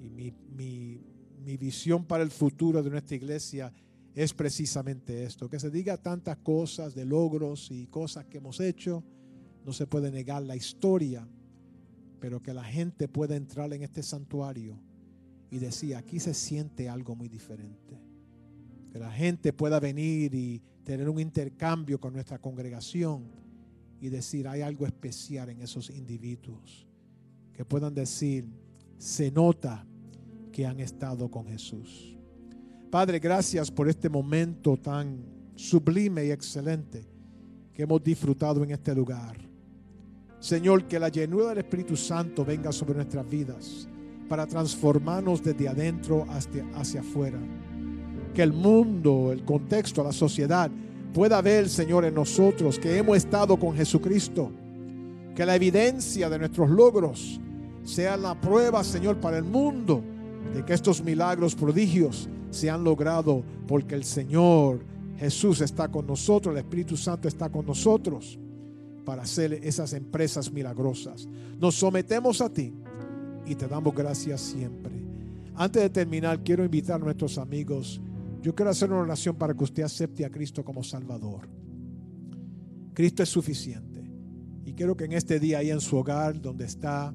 Y 0.00 0.08
mi, 0.08 0.32
mi 0.56 1.56
visión 1.58 2.06
para 2.06 2.22
el 2.22 2.30
futuro 2.30 2.82
de 2.82 2.88
nuestra 2.88 3.14
iglesia 3.14 3.70
es 4.14 4.32
precisamente 4.32 5.24
esto, 5.24 5.50
que 5.50 5.60
se 5.60 5.70
diga 5.70 5.98
tantas 5.98 6.38
cosas 6.38 6.94
de 6.94 7.04
logros 7.04 7.70
y 7.70 7.88
cosas 7.88 8.24
que 8.24 8.38
hemos 8.38 8.60
hecho, 8.60 9.04
no 9.66 9.74
se 9.74 9.86
puede 9.86 10.10
negar 10.10 10.42
la 10.42 10.56
historia, 10.56 11.28
pero 12.18 12.42
que 12.42 12.54
la 12.54 12.64
gente 12.64 13.08
pueda 13.08 13.36
entrar 13.36 13.70
en 13.74 13.82
este 13.82 14.02
santuario 14.02 14.80
y 15.50 15.58
decir, 15.58 15.96
aquí 15.96 16.18
se 16.18 16.32
siente 16.32 16.88
algo 16.88 17.14
muy 17.14 17.28
diferente 17.28 18.11
que 18.92 18.98
la 18.98 19.10
gente 19.10 19.54
pueda 19.54 19.80
venir 19.80 20.34
y 20.34 20.62
tener 20.84 21.08
un 21.08 21.18
intercambio 21.18 21.98
con 21.98 22.12
nuestra 22.12 22.38
congregación 22.38 23.24
y 23.98 24.10
decir, 24.10 24.46
hay 24.46 24.60
algo 24.60 24.84
especial 24.84 25.48
en 25.48 25.62
esos 25.62 25.88
individuos. 25.88 26.86
Que 27.54 27.64
puedan 27.64 27.94
decir, 27.94 28.44
se 28.98 29.30
nota 29.30 29.86
que 30.52 30.66
han 30.66 30.78
estado 30.78 31.30
con 31.30 31.46
Jesús. 31.46 32.18
Padre, 32.90 33.18
gracias 33.18 33.70
por 33.70 33.88
este 33.88 34.10
momento 34.10 34.76
tan 34.76 35.24
sublime 35.54 36.26
y 36.26 36.30
excelente 36.30 37.08
que 37.72 37.84
hemos 37.84 38.04
disfrutado 38.04 38.62
en 38.62 38.72
este 38.72 38.94
lugar. 38.94 39.38
Señor, 40.38 40.86
que 40.86 40.98
la 40.98 41.08
llenura 41.08 41.48
del 41.48 41.58
Espíritu 41.58 41.96
Santo 41.96 42.44
venga 42.44 42.70
sobre 42.72 42.96
nuestras 42.96 43.26
vidas 43.26 43.88
para 44.28 44.46
transformarnos 44.46 45.42
desde 45.42 45.66
adentro 45.66 46.26
hacia, 46.28 46.66
hacia 46.74 47.00
afuera 47.00 47.38
que 48.32 48.42
el 48.42 48.52
mundo, 48.52 49.30
el 49.32 49.44
contexto, 49.44 50.02
la 50.02 50.12
sociedad 50.12 50.70
pueda 51.12 51.40
ver, 51.42 51.68
Señor, 51.68 52.04
en 52.04 52.14
nosotros 52.14 52.78
que 52.78 52.96
hemos 52.96 53.16
estado 53.16 53.56
con 53.56 53.74
Jesucristo. 53.74 54.50
Que 55.34 55.46
la 55.46 55.56
evidencia 55.56 56.28
de 56.28 56.38
nuestros 56.38 56.68
logros 56.70 57.40
sea 57.84 58.16
la 58.16 58.38
prueba, 58.40 58.84
Señor, 58.84 59.16
para 59.16 59.38
el 59.38 59.44
mundo 59.44 60.02
de 60.54 60.64
que 60.64 60.74
estos 60.74 61.02
milagros, 61.02 61.54
prodigios 61.54 62.28
se 62.50 62.68
han 62.68 62.84
logrado 62.84 63.42
porque 63.66 63.94
el 63.94 64.04
Señor 64.04 64.80
Jesús 65.18 65.60
está 65.60 65.88
con 65.88 66.06
nosotros, 66.06 66.52
el 66.52 66.58
Espíritu 66.58 66.96
Santo 66.96 67.28
está 67.28 67.48
con 67.48 67.64
nosotros 67.64 68.38
para 69.04 69.22
hacer 69.22 69.54
esas 69.54 69.92
empresas 69.92 70.52
milagrosas. 70.52 71.28
Nos 71.58 71.76
sometemos 71.76 72.40
a 72.40 72.52
ti 72.52 72.72
y 73.46 73.54
te 73.54 73.66
damos 73.66 73.94
gracias 73.94 74.40
siempre. 74.40 74.92
Antes 75.54 75.82
de 75.82 75.90
terminar, 75.90 76.42
quiero 76.42 76.64
invitar 76.64 77.00
a 77.00 77.04
nuestros 77.04 77.38
amigos. 77.38 78.00
Yo 78.42 78.54
quiero 78.56 78.72
hacer 78.72 78.90
una 78.90 79.02
oración 79.02 79.36
para 79.36 79.54
que 79.54 79.62
usted 79.62 79.84
acepte 79.84 80.24
a 80.24 80.30
Cristo 80.30 80.64
como 80.64 80.82
Salvador. 80.82 81.48
Cristo 82.92 83.22
es 83.22 83.28
suficiente. 83.28 84.02
Y 84.64 84.72
quiero 84.74 84.96
que 84.96 85.04
en 85.04 85.12
este 85.12 85.38
día, 85.38 85.58
ahí 85.58 85.70
en 85.70 85.80
su 85.80 85.96
hogar, 85.96 86.40
donde 86.40 86.64
está, 86.64 87.14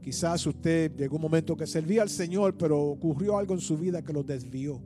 quizás 0.00 0.46
usted 0.46 0.94
llegó 0.96 1.16
un 1.16 1.22
momento 1.22 1.56
que 1.56 1.66
servía 1.66 2.02
al 2.02 2.08
Señor, 2.08 2.56
pero 2.56 2.80
ocurrió 2.80 3.36
algo 3.36 3.54
en 3.54 3.60
su 3.60 3.76
vida 3.76 4.02
que 4.02 4.12
lo 4.12 4.22
desvió. 4.22 4.80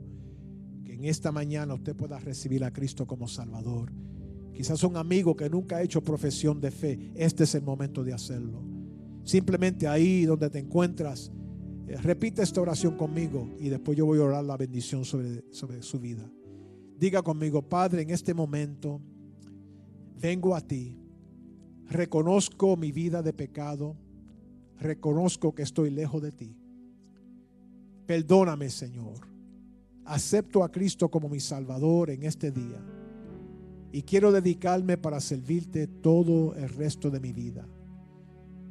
Que 0.83 0.93
en 0.93 1.05
esta 1.05 1.31
mañana 1.31 1.75
usted 1.75 1.95
pueda 1.95 2.19
recibir 2.19 2.63
a 2.63 2.73
Cristo 2.73 3.05
como 3.05 3.27
Salvador. 3.27 3.91
Quizás 4.55 4.83
un 4.83 4.97
amigo 4.97 5.35
que 5.35 5.49
nunca 5.51 5.77
ha 5.77 5.83
hecho 5.83 6.03
profesión 6.03 6.59
de 6.59 6.71
fe. 6.71 7.11
Este 7.13 7.43
es 7.43 7.53
el 7.53 7.61
momento 7.61 8.03
de 8.03 8.13
hacerlo. 8.13 8.63
Simplemente 9.23 9.87
ahí 9.87 10.25
donde 10.25 10.49
te 10.49 10.59
encuentras, 10.59 11.31
repite 11.87 12.41
esta 12.41 12.61
oración 12.61 12.97
conmigo 12.97 13.49
y 13.59 13.69
después 13.69 13.97
yo 13.97 14.05
voy 14.05 14.19
a 14.19 14.23
orar 14.23 14.43
la 14.43 14.57
bendición 14.57 15.05
sobre, 15.05 15.43
sobre 15.51 15.81
su 15.81 15.99
vida. 15.99 16.29
Diga 16.97 17.21
conmigo, 17.21 17.61
Padre, 17.61 18.01
en 18.03 18.09
este 18.09 18.33
momento 18.33 19.01
vengo 20.19 20.55
a 20.55 20.61
ti, 20.61 20.97
reconozco 21.87 22.77
mi 22.77 22.91
vida 22.91 23.21
de 23.21 23.33
pecado, 23.33 23.95
reconozco 24.79 25.53
que 25.53 25.63
estoy 25.63 25.91
lejos 25.91 26.21
de 26.21 26.31
ti. 26.31 26.57
Perdóname, 28.05 28.69
Señor. 28.69 29.27
Acepto 30.05 30.63
a 30.63 30.71
Cristo 30.71 31.09
como 31.09 31.29
mi 31.29 31.39
Salvador 31.39 32.11
en 32.11 32.23
este 32.23 32.51
día 32.51 32.79
y 33.91 34.03
quiero 34.03 34.31
dedicarme 34.31 34.97
para 34.97 35.19
servirte 35.19 35.87
todo 35.87 36.53
el 36.55 36.69
resto 36.69 37.09
de 37.09 37.19
mi 37.19 37.31
vida. 37.31 37.65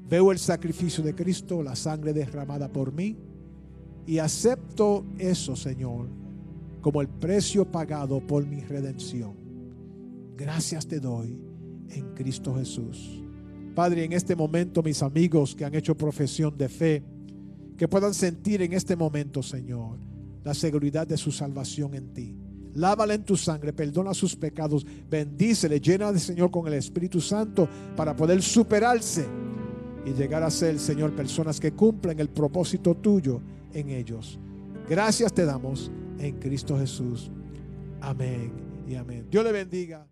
Veo 0.08 0.32
el 0.32 0.38
sacrificio 0.38 1.02
de 1.02 1.14
Cristo, 1.14 1.62
la 1.62 1.74
sangre 1.76 2.12
derramada 2.12 2.68
por 2.68 2.92
mí 2.92 3.16
y 4.06 4.18
acepto 4.18 5.04
eso, 5.18 5.56
Señor, 5.56 6.08
como 6.80 7.00
el 7.00 7.08
precio 7.08 7.64
pagado 7.70 8.20
por 8.20 8.46
mi 8.46 8.60
redención. 8.60 9.34
Gracias 10.36 10.86
te 10.86 11.00
doy 11.00 11.40
en 11.88 12.14
Cristo 12.14 12.54
Jesús. 12.54 13.22
Padre, 13.74 14.04
en 14.04 14.12
este 14.12 14.36
momento 14.36 14.82
mis 14.82 15.02
amigos 15.02 15.54
que 15.54 15.64
han 15.64 15.74
hecho 15.74 15.96
profesión 15.96 16.56
de 16.56 16.68
fe, 16.68 17.02
que 17.76 17.88
puedan 17.88 18.14
sentir 18.14 18.62
en 18.62 18.72
este 18.72 18.94
momento, 18.94 19.42
Señor, 19.42 19.98
la 20.44 20.54
seguridad 20.54 21.06
de 21.06 21.16
su 21.16 21.32
salvación 21.32 21.94
en 21.94 22.12
ti. 22.12 22.36
Lávala 22.74 23.14
en 23.14 23.24
tu 23.24 23.36
sangre, 23.36 23.72
perdona 23.72 24.12
sus 24.12 24.36
pecados, 24.36 24.84
bendícele, 25.08 25.80
llena 25.80 26.12
de 26.12 26.18
Señor 26.18 26.50
con 26.50 26.66
el 26.66 26.74
Espíritu 26.74 27.20
Santo 27.20 27.68
para 27.96 28.14
poder 28.14 28.42
superarse 28.42 29.26
y 30.04 30.12
llegar 30.12 30.42
a 30.42 30.50
ser, 30.50 30.78
Señor, 30.78 31.14
personas 31.14 31.60
que 31.60 31.72
cumplen 31.72 32.20
el 32.20 32.28
propósito 32.28 32.94
tuyo 32.94 33.40
en 33.72 33.90
ellos. 33.90 34.38
Gracias 34.88 35.32
te 35.32 35.44
damos 35.44 35.90
en 36.18 36.38
Cristo 36.38 36.78
Jesús. 36.78 37.30
Amén 38.00 38.52
y 38.86 38.94
amén. 38.94 39.26
Dios 39.30 39.44
le 39.44 39.52
bendiga. 39.52 40.06